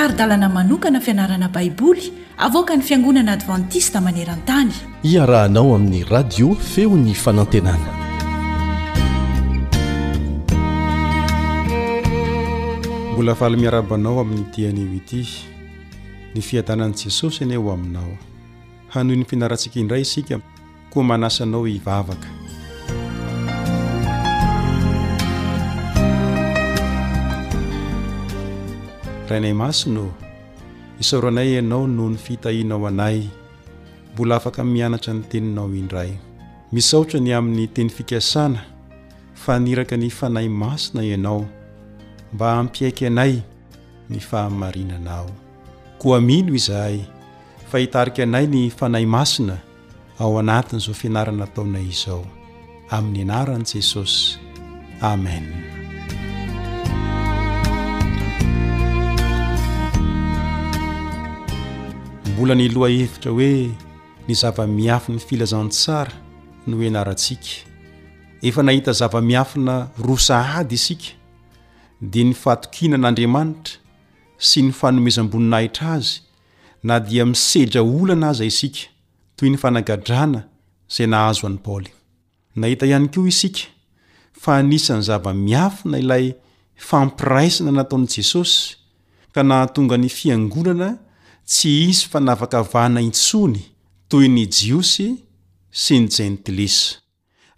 ary 0.04 0.14
dalana 0.20 0.48
manokana 0.48 1.00
fianarana 1.00 1.48
baiboly 1.48 2.04
avoka 2.38 2.76
ny 2.76 2.82
fiangonana 2.82 3.32
advantista 3.32 3.98
maneran-tany 4.06 4.72
iarahanao 5.02 5.74
amin'ny 5.76 6.04
radio 6.14 6.54
feo 6.54 6.96
ny 6.96 7.14
fanantenana 7.14 7.90
mbola 13.12 13.34
faly 13.34 13.56
miarabanao 13.62 14.20
amin'ny 14.20 14.44
dianyo 14.56 14.86
ity 14.98 15.22
ny 16.34 16.40
fiatanan' 16.48 16.94
jesosy 17.00 17.44
any 17.44 17.56
ho 17.56 17.72
aminao 17.76 18.12
hanohy 18.92 19.16
'ny 19.18 19.24
finarantsika 19.24 19.76
indray 19.80 20.00
isika 20.00 20.36
koa 20.90 21.02
manasanao 21.04 21.64
hivavaka 21.64 22.43
ranay 29.30 29.52
masino 29.54 30.12
isaroanay 31.00 31.50
ianao 31.54 31.86
noho 31.86 32.08
ny 32.08 32.16
fitahinao 32.16 32.86
anay 32.86 33.28
mbola 34.12 34.36
afaka 34.36 34.64
mianatra 34.64 35.14
ny 35.14 35.22
teninao 35.30 35.68
indray 35.74 36.12
misaotra 36.72 37.20
ny 37.20 37.32
amin'ny 37.32 37.66
teny 37.74 37.88
fikasana 37.96 38.60
fa 39.42 39.52
niraka 39.58 39.96
ny 39.96 40.08
fanahy 40.10 40.48
masina 40.48 41.00
ianao 41.04 41.46
mba 42.32 42.46
hampiaiky 42.56 43.06
anay 43.06 43.34
ny 44.10 44.18
fahamarinanao 44.20 45.28
koa 45.98 46.20
mino 46.20 46.54
izahay 46.54 47.00
fahitarika 47.72 48.22
anay 48.22 48.46
ny 48.52 48.60
fanahy 48.78 49.06
masina 49.06 49.56
ao 50.20 50.32
anatin'izao 50.38 50.94
fianarana 51.00 51.46
taonay 51.54 51.86
izao 51.94 52.24
amin'ny 52.96 53.22
anaran'i 53.24 53.68
jesosy 53.72 54.36
amen 55.00 55.74
mbola 62.34 62.54
ny 62.58 62.66
loha 62.74 62.88
hevitra 62.98 63.30
hoe 63.36 63.54
ny 64.26 64.34
zava-miafin'ny 64.40 65.20
filazantsara 65.26 66.10
no 66.66 66.74
eanarantsika 66.86 67.52
efa 68.48 68.60
nahita 68.66 68.92
zava-miafina 69.00 69.74
rosa 70.06 70.36
hady 70.50 70.74
isika 70.80 71.08
dia 72.10 72.24
ny 72.28 72.34
fatokinan'andriamanitra 72.42 73.74
sy 74.48 74.58
ny 74.66 74.72
fanomezam-boninahitra 74.80 75.86
azy 75.96 76.10
na 76.88 76.94
dia 77.06 77.24
misedra 77.30 77.80
olana 77.98 78.26
aza 78.34 78.44
isika 78.50 78.82
toy 79.36 79.48
ny 79.54 79.58
fanagadrana 79.62 80.40
izay 80.90 81.06
nahazo 81.12 81.42
an'y 81.48 81.60
paoly 81.66 81.90
nahita 82.60 82.84
ihany 82.90 83.08
koa 83.14 83.30
isika 83.34 83.62
fa 84.42 84.50
anisany 84.60 85.02
zava-miafina 85.08 85.96
ilay 86.02 86.26
fampiraisina 86.88 87.70
nataon'i 87.78 88.10
jesosy 88.16 88.58
ka 89.34 89.40
nahatonga 89.48 89.96
ny 90.02 90.08
fiangonana 90.18 90.90
tsy 91.44 91.88
isy 91.90 92.08
fanavaka 92.10 92.60
vana 92.72 93.00
intsony 93.04 93.60
toy 94.08 94.26
ny 94.32 94.48
jiosy 94.54 95.06
sy 95.82 95.94
ny 96.00 96.08
jentilis 96.16 96.76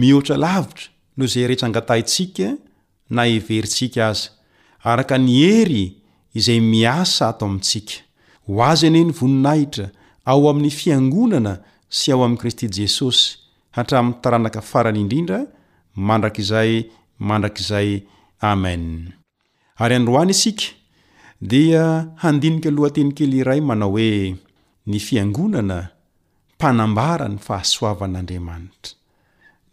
mihoatsa 0.00 0.36
lavitra 0.44 0.84
noho 1.16 1.28
zay 1.32 1.44
retrangatahintsika 1.50 2.48
na 3.10 3.22
iverintsika 3.36 4.06
aza 4.10 4.30
araka 4.90 5.18
nyhery 5.18 5.84
izay 6.38 6.60
miasa 6.72 7.28
ato 7.34 7.44
amintsika 7.46 7.94
ho 8.46 8.62
aza 8.70 8.86
ane 8.86 9.00
ny 9.06 9.12
voninahitra 9.18 9.86
ao 10.30 10.40
amin'ny 10.50 10.70
fiangonana 10.80 11.54
sy 11.98 12.08
ao 12.14 12.20
ami'i 12.26 12.38
kristy 12.42 12.66
jesosy 12.76 13.24
hatraminy 13.76 14.22
taranaka 14.22 14.60
farany 14.70 15.00
indrindra 15.02 15.40
mandrakizay 16.08 16.72
mandrakizay 17.28 17.90
amen 18.52 18.82
ary 19.82 19.94
androany 20.00 20.30
isika 20.36 20.66
dia 21.52 21.82
handinika 22.22 22.68
aloha 22.72 22.90
teny 22.96 23.10
kely 23.18 23.34
iray 23.42 23.60
manao 23.70 23.90
hoe 23.98 24.12
ny 24.86 24.98
fiangonana 25.00 25.88
mpanambara 26.54 27.28
ny 27.28 27.38
fahasoavan'andriamanitra 27.46 28.92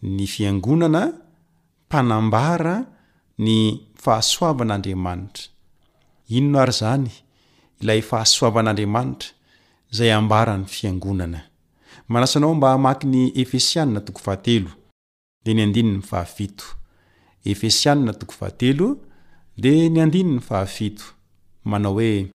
ny 0.02 0.28
fiangonana 0.28 1.04
mpanambara 1.88 2.76
ny 3.46 3.56
fahasoavan'andriamanitra 4.04 5.44
inono 6.36 6.60
ary 6.64 6.72
zany 6.80 7.10
ilay 7.82 8.02
fahasoavan'andriamanitra 8.02 9.30
zay 9.96 10.12
ambara 10.20 10.58
ny 10.58 10.66
fiangonana 10.66 11.40
manasanao 12.08 12.56
mba 12.56 12.70
hamaky 12.70 13.08
ny 13.08 13.32
efesianna 13.42 14.00
toko 14.02 14.20
fahatelo 14.20 14.72
de 15.46 15.54
ny 15.54 15.62
andinny 15.64 16.00
fahafito 16.10 16.66
efesiana 17.46 18.14
tokofahateo 18.14 18.98
de 19.58 19.90
ny 19.90 20.02
andinny 20.02 20.40
fahafit 20.40 21.00
manao 21.66 21.94
hoe 21.94 22.32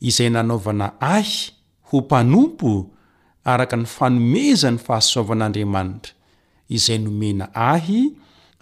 izay 0.00 0.30
nanaovana 0.30 1.00
ah 1.00 1.24
ho 1.90 1.98
mpanompo 2.00 2.70
araka 3.52 3.76
ny 3.80 3.86
fanomezan'ny 3.96 4.78
fahasoavan'andriamanitra 4.86 6.12
izay 6.76 6.98
nomena 7.04 7.44
ahy 7.72 8.00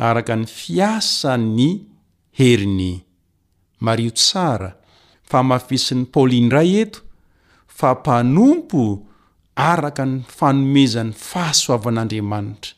araka 0.09 0.35
ny 0.41 0.47
fiasan'ny 0.59 1.69
herini 2.39 2.93
mario 3.87 4.13
tsara 4.21 4.71
fa 5.29 5.39
mahafisin'ny 5.49 6.05
paolindray 6.13 6.71
eto 6.83 7.01
fa 7.79 7.89
mpanompo 7.99 8.83
araka 9.73 10.03
ny 10.11 10.15
fanomezan'ny 10.39 11.13
fahasoavan'andriamanitra 11.29 12.73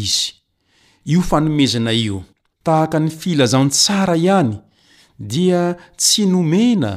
izy 0.00 0.26
io 1.10 1.20
fanomezana 1.30 1.92
io 2.06 2.18
tahaka 2.66 2.96
ny 3.04 3.10
filazan 3.20 3.68
tsara 3.76 4.14
ihany 4.24 4.54
dia 5.32 5.62
tsy 6.00 6.22
nomena 6.32 6.92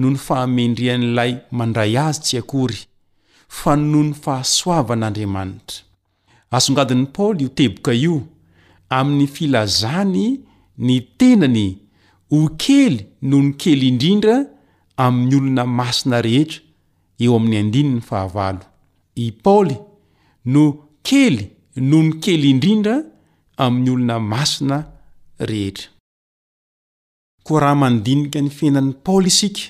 nony 0.00 0.16
fahamendrean'ilay 0.26 1.32
mandray 1.58 1.92
azy 2.06 2.20
tsy 2.24 2.34
akory 2.40 2.78
fa 3.58 3.72
noho 3.86 4.02
ny 4.08 4.12
fahasoavan'andriamanitra 4.24 5.78
asongadiny 6.56 7.04
paoly 7.14 7.40
iho 7.42 7.52
teboka 7.58 7.92
io 8.06 8.16
amin'ny 8.98 9.26
filazany 9.36 10.22
ny 10.86 10.96
tenany 11.18 11.66
ho 12.32 12.38
kely 12.62 12.96
noho 13.30 13.42
ny 13.44 13.50
kely 13.62 13.82
indrindra 13.90 14.36
ami'ny 15.04 15.34
olona 15.40 15.64
masina 15.78 16.18
rehetra 16.26 16.60
eo 17.22 17.32
ami'y 17.38 17.58
aahava 17.60 18.46
i 19.24 19.26
paoly 19.44 19.76
no 20.54 20.62
kely 21.08 21.36
nohony 21.90 22.10
kely 22.24 22.44
indrindra 22.54 22.96
ami'ny 23.64 23.88
olona 23.96 24.16
masina 24.32 24.78
rehetraoa 25.50 25.94
rahamandinika 27.64 28.38
ny 28.44 28.50
fiainan'y 28.58 28.94
paoly 29.06 29.30
isika 29.34 29.64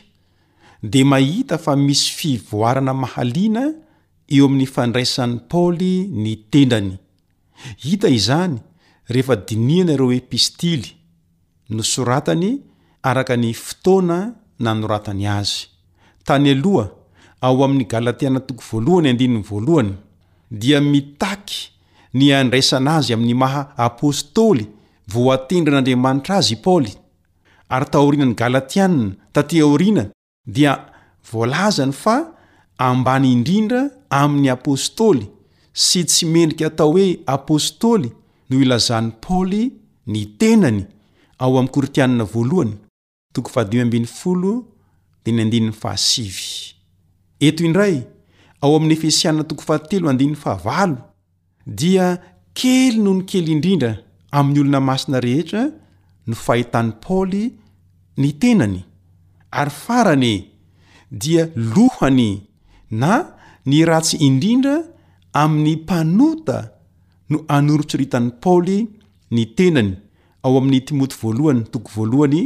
de 0.83 1.05
mahita 1.05 1.59
fa 1.59 1.77
misy 1.77 2.11
fivoarana 2.15 2.95
mahaliana 2.95 3.63
eo 4.29 4.47
amin'ny 4.47 4.67
fandraisan'ny 4.67 5.41
paoly 5.51 6.07
nitendrany 6.11 6.99
hita 7.83 8.09
izany 8.11 8.57
rehefa 9.09 9.37
diniana 9.49 9.93
ireo 9.93 10.13
epistily 10.13 10.89
nosoratany 11.71 12.63
araka 13.03 13.37
ny 13.37 13.53
fotoana 13.55 14.35
nanoratany 14.61 15.27
azy 15.27 15.67
tany 16.25 16.51
aloha 16.53 16.91
ao 17.41 17.65
amin'ny 17.65 17.85
galatianat 17.89 18.47
dia 20.51 20.81
mitaky 20.81 21.59
niandraisana 22.15 22.97
azy 22.97 23.13
amin'ny 23.15 23.35
maha 23.35 23.75
apôstôly 23.77 24.67
voatendran'andriamanitra 25.09 26.37
azy 26.39 26.55
i 26.55 26.57
paoly 26.57 26.93
ary 27.69 27.87
taorinany 27.91 28.35
galatianna 28.35 29.13
tatỳaorina 29.33 30.07
dia 30.49 30.81
voalazany 31.33 31.93
fa 31.93 32.35
ambany 32.81 33.33
indrindra 33.37 33.83
amin'ny 34.11 34.49
apostoly 34.57 35.29
sy 35.73 36.01
tsy 36.09 36.27
mendriky 36.33 36.65
atao 36.65 36.93
hoe 36.95 37.09
apôstoly 37.35 38.11
no 38.51 38.61
ilazany 38.65 39.11
paoly 39.23 39.65
nitenany 40.07 40.87
ao 41.39 41.59
am 41.59 41.69
koritiana 41.69 42.25
voalohany 42.25 42.75
eto 47.49 47.65
indray 47.69 48.03
ao 48.61 48.77
ami'ny 48.77 48.93
efesianna 48.93 49.45
dia 51.67 52.17
kely 52.55 52.97
nohony 52.99 53.23
kely 53.25 53.49
indrindra 53.53 53.99
aminy 54.33 54.61
olona 54.61 54.81
masina 54.81 55.21
rehetra 55.21 55.71
no 56.27 56.35
fahitany 56.35 56.93
paoly 57.01 57.53
ny 58.17 58.33
tenany 58.41 58.85
ary 59.51 59.71
farany 59.71 60.49
dia 61.11 61.51
lohany 61.57 62.33
na 62.91 63.31
ny 63.67 63.85
ratsy 63.85 64.17
indrindra 64.27 64.77
amin'ny 65.43 65.73
mpanota 65.83 66.59
no 67.31 67.39
anorotsiritan'ny 67.57 68.33
paoly 68.43 68.79
ny 69.35 69.43
tenany 69.57 69.93
ao 70.45 70.53
amin'ytimotyd 70.59 72.45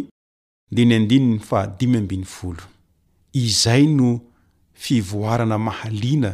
izay 3.42 3.84
no 3.98 4.08
fivoarana 4.84 5.58
mahaliana 5.66 6.32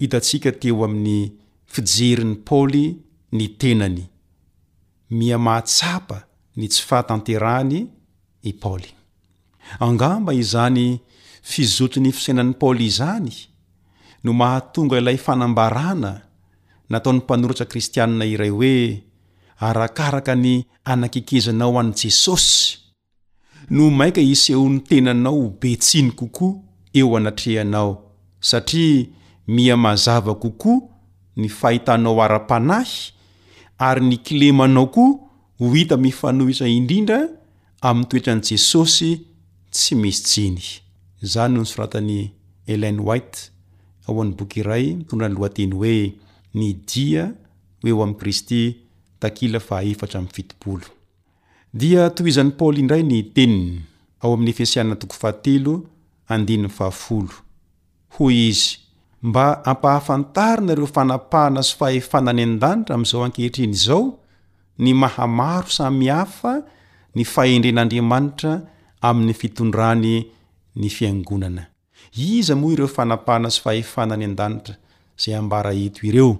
hitantsika 0.00 0.50
teo 0.60 0.84
amin'ny 0.86 1.18
fijerin'ny 1.72 2.36
paoly 2.48 2.84
ny 3.36 3.46
tenany 3.60 4.04
miamatsapa 5.18 6.18
ny 6.56 6.64
tsy 6.68 6.80
fahatanterahany 6.88 7.78
i 8.48 8.50
paoly 8.52 8.90
angamba 9.80 10.34
izany 10.34 11.00
fizotry 11.42 12.00
'ny 12.02 12.12
fisainan'ny 12.12 12.54
paoly 12.60 12.84
izany 12.92 13.32
no 14.24 14.30
mahatonga 14.40 14.98
ilay 15.00 15.16
fanambarana 15.16 16.12
nataon'ny 16.90 17.20
mpanoratsa 17.24 17.64
kristianina 17.70 18.24
iray 18.34 18.52
hoe 18.58 18.74
arakaraka 19.66 20.34
ny 20.44 20.54
anakekezanao 20.90 21.80
an' 21.80 21.92
jesosy 22.00 22.78
no 23.70 23.84
mainka 23.90 24.20
hisehon'ny 24.20 24.80
tenanao 24.88 25.40
ho 25.40 25.48
betsiny 25.60 26.10
kokoa 26.18 26.54
eo 26.94 27.16
anatrehanao 27.16 27.90
satria 28.40 29.06
mia 29.48 29.76
mazava 29.76 30.34
kokoa 30.34 30.82
ny 31.36 31.48
fahitanao 31.48 32.22
ara-panahy 32.22 32.96
ary 33.78 34.02
ny 34.06 34.16
kilemanao 34.22 34.86
koa 34.86 35.10
ho 35.58 35.64
hita 35.74 35.96
mifanohitsa 35.96 36.66
indrindra 36.68 37.18
amin'ny 37.82 38.06
toetran'i 38.10 38.46
jesosy 38.54 39.20
tsy 39.72 39.94
misy 39.96 40.22
tsiny 40.24 40.60
za 41.22 41.48
nonysoratany 41.48 42.30
elen 42.66 43.00
waite 43.06 43.50
ao 44.08 44.20
amy 44.22 44.34
boky 44.38 44.60
iray 44.60 44.86
mitondranloanteny 44.96 45.74
hoe 45.74 46.12
ni 46.54 46.68
dia 46.94 47.24
eokristya 47.84 48.72
70 49.20 50.78
diao 51.80 52.26
iznypaoly 52.32 52.80
indray 52.80 53.04
hoy 58.16 58.34
izy 58.48 58.76
mba 59.22 59.64
ampahafantarinaireo 59.64 60.86
fanapahana 60.86 61.62
so 61.62 61.76
fahefanany 61.78 62.42
an-danitra 62.42 62.94
amizao 62.94 63.24
ankehitreny 63.24 63.70
izao 63.72 64.18
ny 64.78 64.94
mahamaro 64.94 65.68
samy 65.70 66.06
hafa 66.08 66.62
ny 67.14 67.24
fahendren'andriamanitra 67.24 68.60
ami'ny 69.02 69.34
fitondrany 69.34 70.24
ny 70.76 70.88
fiangonana 70.88 71.66
iza 72.18 72.54
moa 72.56 72.72
ireo 72.72 72.86
fanapana 72.88 73.50
sy 73.50 73.60
fahefana 73.64 74.16
ny 74.16 74.24
an-danitra 74.30 74.74
zay 75.22 75.34
hambara 75.36 75.72
eto 75.74 76.06
ireo 76.06 76.38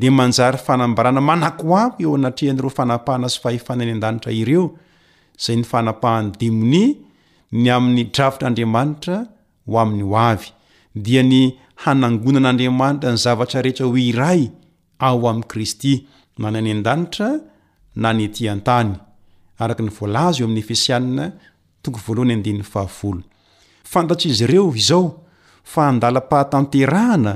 de 0.00 0.08
manjary 0.18 0.58
fanambarana 0.66 1.20
manaka 1.30 1.82
eo 2.04 2.12
anatrehan'ro 2.18 2.70
fanapahana 2.78 3.28
zy 3.32 3.38
fahefana 3.44 3.82
any 3.86 3.92
an-danitra 3.96 4.30
ireo 4.40 4.64
zay 5.44 5.56
ny 5.60 5.64
fanapahan'ny 5.72 6.30
demoni 6.42 6.84
ny 7.60 7.66
amin'ny 7.76 8.04
dravitraandriamanitra 8.14 9.16
ho 9.70 9.74
amin'ny 9.82 10.02
o 10.02 10.14
avy 10.30 10.48
dia 11.06 11.22
ny 11.32 11.42
hanangonan'andriamanitra 11.84 13.10
ny 13.12 13.16
zavatra 13.26 13.60
rehetra 13.66 13.84
ho 13.90 13.94
iray 14.08 14.42
ao 15.08 15.20
ami' 15.30 15.46
kristy 15.52 15.94
na 16.42 16.48
ny 16.52 16.58
any 16.62 16.70
andanitra 16.78 17.28
na 18.02 18.10
ny 18.18 18.26
tyantany 18.36 18.92
araka 19.64 19.82
ny 19.86 19.92
vlazy 20.00 20.40
eo 20.42 20.46
amin'ny 20.48 20.60
efisianna 20.66 21.26
tofantatr'izy 21.82 24.44
ireo 24.46 24.66
izao 24.82 25.06
fa 25.72 25.82
andala-pahatanterahana 25.90 27.32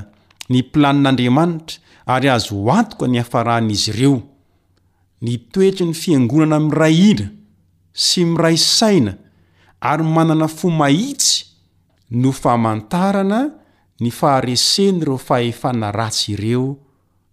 ny 0.53 0.59
mplanin'andriamanitra 0.63 1.77
ary 2.15 2.29
azo 2.37 2.59
atoko 2.79 3.05
ny 3.09 3.19
hafarahan'izy 3.23 3.89
ireo 3.95 4.17
ny 5.25 5.33
toetry 5.53 5.85
ny 5.89 5.95
fiangonana 6.03 6.57
ami'ray 6.61 6.97
inra 7.11 7.21
sy 8.09 8.21
miray 8.33 8.57
saina 8.77 9.13
ary 9.91 10.05
manana 10.17 10.49
fo 10.59 10.67
mahitsy 10.81 11.35
no 12.21 12.31
famantarana 12.43 13.41
ny 14.03 14.09
fahareseny 14.19 14.97
reo 15.05 15.17
fahefana 15.29 15.89
ratsy 15.99 16.29
ireo 16.37 16.69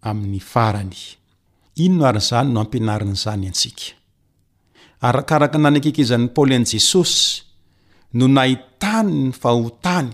amin'ny 0.10 0.40
farany 0.52 0.96
ino 1.86 1.96
no 1.98 2.08
an'izny 2.08 2.54
no 2.54 2.60
ampianarin'izany 2.64 3.46
atsika 3.52 3.86
arakaraka 5.08 5.58
nany 5.62 5.80
akekezan'ny 5.84 6.32
paoly 6.34 6.56
ani 6.58 6.66
jesosy 6.72 7.44
nonahi 8.18 8.56
tany 8.82 9.10
ny 9.26 9.32
fahotany 9.42 10.12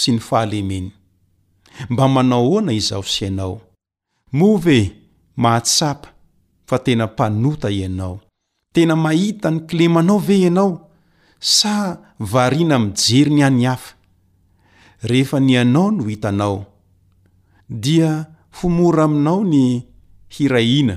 sy 0.00 0.08
ni 0.18 0.22
fahalemeny 0.28 0.88
mba 1.92 2.04
manao 2.14 2.44
hoana 2.50 2.72
izahosianao 2.80 3.54
move 4.38 4.78
mahatsapa 5.42 6.08
fa 6.68 6.76
tena 6.84 7.04
mpanota 7.10 7.68
ianao 7.80 8.16
tena 8.74 8.94
mahita 9.04 9.48
ny 9.54 9.58
kilemanao 9.70 10.18
ve 10.26 10.36
ianao 10.46 10.72
sa 11.56 11.74
varina 12.32 12.74
amijery 12.82 13.30
ny 13.36 13.42
anyafa 13.48 13.90
rehefa 15.08 15.38
nianao 15.46 15.88
no 15.96 16.02
hitanao 16.12 16.58
dia 17.82 18.10
fomora 18.56 19.02
aminao 19.08 19.40
ny 19.52 19.64
hiraina 20.34 20.96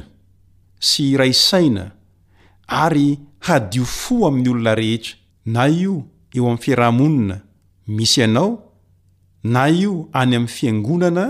sy 0.88 1.02
irai 1.14 1.34
saina 1.34 1.86
ary 2.68 3.20
hadio 3.46 3.86
fo 3.86 4.28
amin'ny 4.28 4.50
olona 4.50 4.76
rehetra 4.76 5.16
na 5.46 5.66
io 5.70 6.04
eo 6.34 6.46
amin'ny 6.48 6.62
fiarahamonina 6.64 7.36
misy 7.88 8.22
anao 8.24 8.64
na 9.44 9.68
io 9.70 10.10
any 10.14 10.36
amin'ny 10.36 10.48
fiangonana 10.48 11.26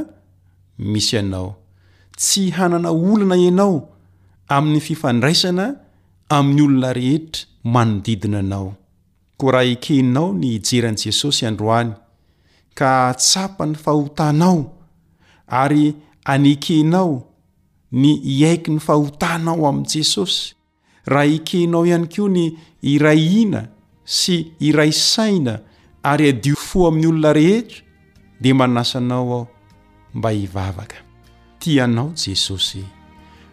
misy 0.79 1.17
anao 1.17 1.55
tsy 2.17 2.49
hanana 2.57 2.89
olona 2.91 3.35
ianao 3.37 3.89
amin'ny 4.47 4.79
fifandraisana 4.79 5.75
amin'ny 6.29 6.61
olona 6.67 6.93
rehetra 6.93 7.45
manodidina 7.73 8.39
anao 8.39 8.75
ko 9.37 9.51
raha 9.51 9.69
ekenao 9.75 10.31
ny 10.33 10.55
ijeran' 10.55 10.97
jesosy 11.03 11.43
androany 11.45 11.91
ka 12.75 13.09
atsapa 13.11 13.65
ny 13.67 13.75
fahotanao 13.75 14.71
ary 15.47 15.95
anekenao 16.23 17.23
ny 17.91 18.21
iaiky 18.23 18.71
ny 18.71 18.79
fahotanao 18.79 19.67
amin'i 19.67 19.91
jesosy 19.99 20.54
raha 21.11 21.25
ikeinao 21.37 21.85
ihany 21.87 22.07
koa 22.15 22.29
ny 22.35 22.45
iray 22.93 23.21
ina 23.43 23.61
sy 24.19 24.37
iray 24.67 24.91
saina 25.11 25.55
ary 26.11 26.25
adio 26.33 26.57
fo 26.67 26.79
amin'ny 26.87 27.07
olona 27.11 27.31
rehetra 27.39 27.79
dia 28.41 28.55
manasanao 28.61 29.25
ao 29.37 29.43
mba 30.17 30.29
hivavaka 30.37 30.97
tianao 31.61 32.09
jesosy 32.25 32.81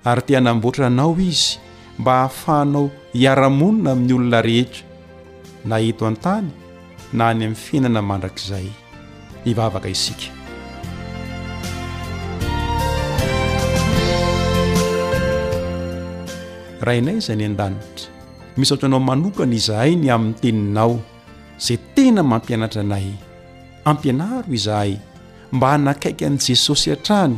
ary 0.09 0.23
teanamboatra 0.29 0.85
anao 0.91 1.15
izy 1.31 1.53
mba 1.99 2.13
hahafahanao 2.19 2.85
hiara-monina 3.17 3.91
amin'ny 3.95 4.13
olona 4.19 4.41
rehetra 4.49 4.85
na 5.69 5.77
ito 5.89 6.05
an-tany 6.11 6.49
na 7.17 7.25
any 7.33 7.45
amin'ny 7.47 7.57
fiainana 7.65 8.01
mandrakizay 8.11 8.67
hivavaka 9.45 9.89
isika 9.97 10.42
raha 16.83 16.99
inay 16.99 17.17
izany 17.23 17.47
an-danitra 17.51 18.11
mis 18.59 18.69
aotranao 18.75 19.01
manokana 19.09 19.55
izahay 19.61 19.93
ny 20.03 20.09
amin'ny 20.17 20.35
teninao 20.39 20.99
izay 21.63 21.81
tena 21.95 22.21
mampianatra 22.31 22.81
anay 22.85 23.07
ampianaro 23.91 24.51
izahay 24.59 24.93
mba 25.55 25.69
hnakaiky 25.79 26.23
an'i 26.29 26.41
jesosy 26.47 26.87
hatrany 26.93 27.37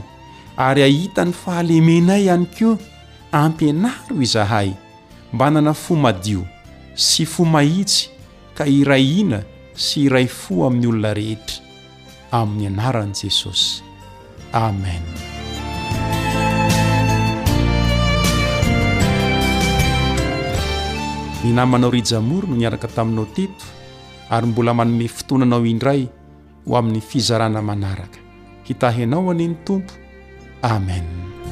ary 0.66 0.82
hahita 0.86 1.22
n'ny 1.28 1.34
fahalemenay 1.42 2.20
ihany 2.28 2.46
koa 2.56 2.74
ampianaro 3.42 4.14
izahay 4.26 4.68
mba 5.34 5.46
nana 5.54 5.72
fo 5.82 5.92
madio 6.04 6.42
sy 7.06 7.22
fo 7.32 7.42
mahitsy 7.54 8.00
ka 8.56 8.64
iray 8.78 9.04
hina 9.14 9.40
sy 9.84 9.96
iray 10.08 10.26
fo 10.40 10.54
amin'ny 10.66 10.86
olona 10.90 11.12
rehetra 11.20 11.58
amin'ny 12.38 12.66
anaran'i 12.72 13.16
jesosy 13.28 13.72
amen 14.66 15.04
ny 21.44 21.52
namanao 21.52 21.90
ryjamoro 21.92 22.48
no 22.48 22.56
niaraka 22.56 22.88
taminao 22.88 23.26
teto 23.28 23.68
ary 24.32 24.46
mbola 24.48 24.72
manome 24.74 25.04
fotoananao 25.12 25.66
indray 25.68 26.08
ho 26.64 26.72
amin'ny 26.78 27.02
fizarana 27.04 27.60
manaraka 27.60 28.16
hitahianao 28.64 29.28
ane 29.30 29.48
ny 29.52 29.56
tompo 29.60 29.92
amendradithe 30.64 31.44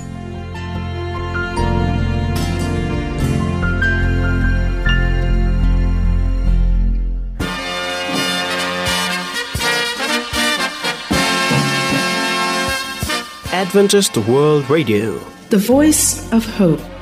voice 15.68 16.04
f 16.32 16.46
hpe 16.56 16.91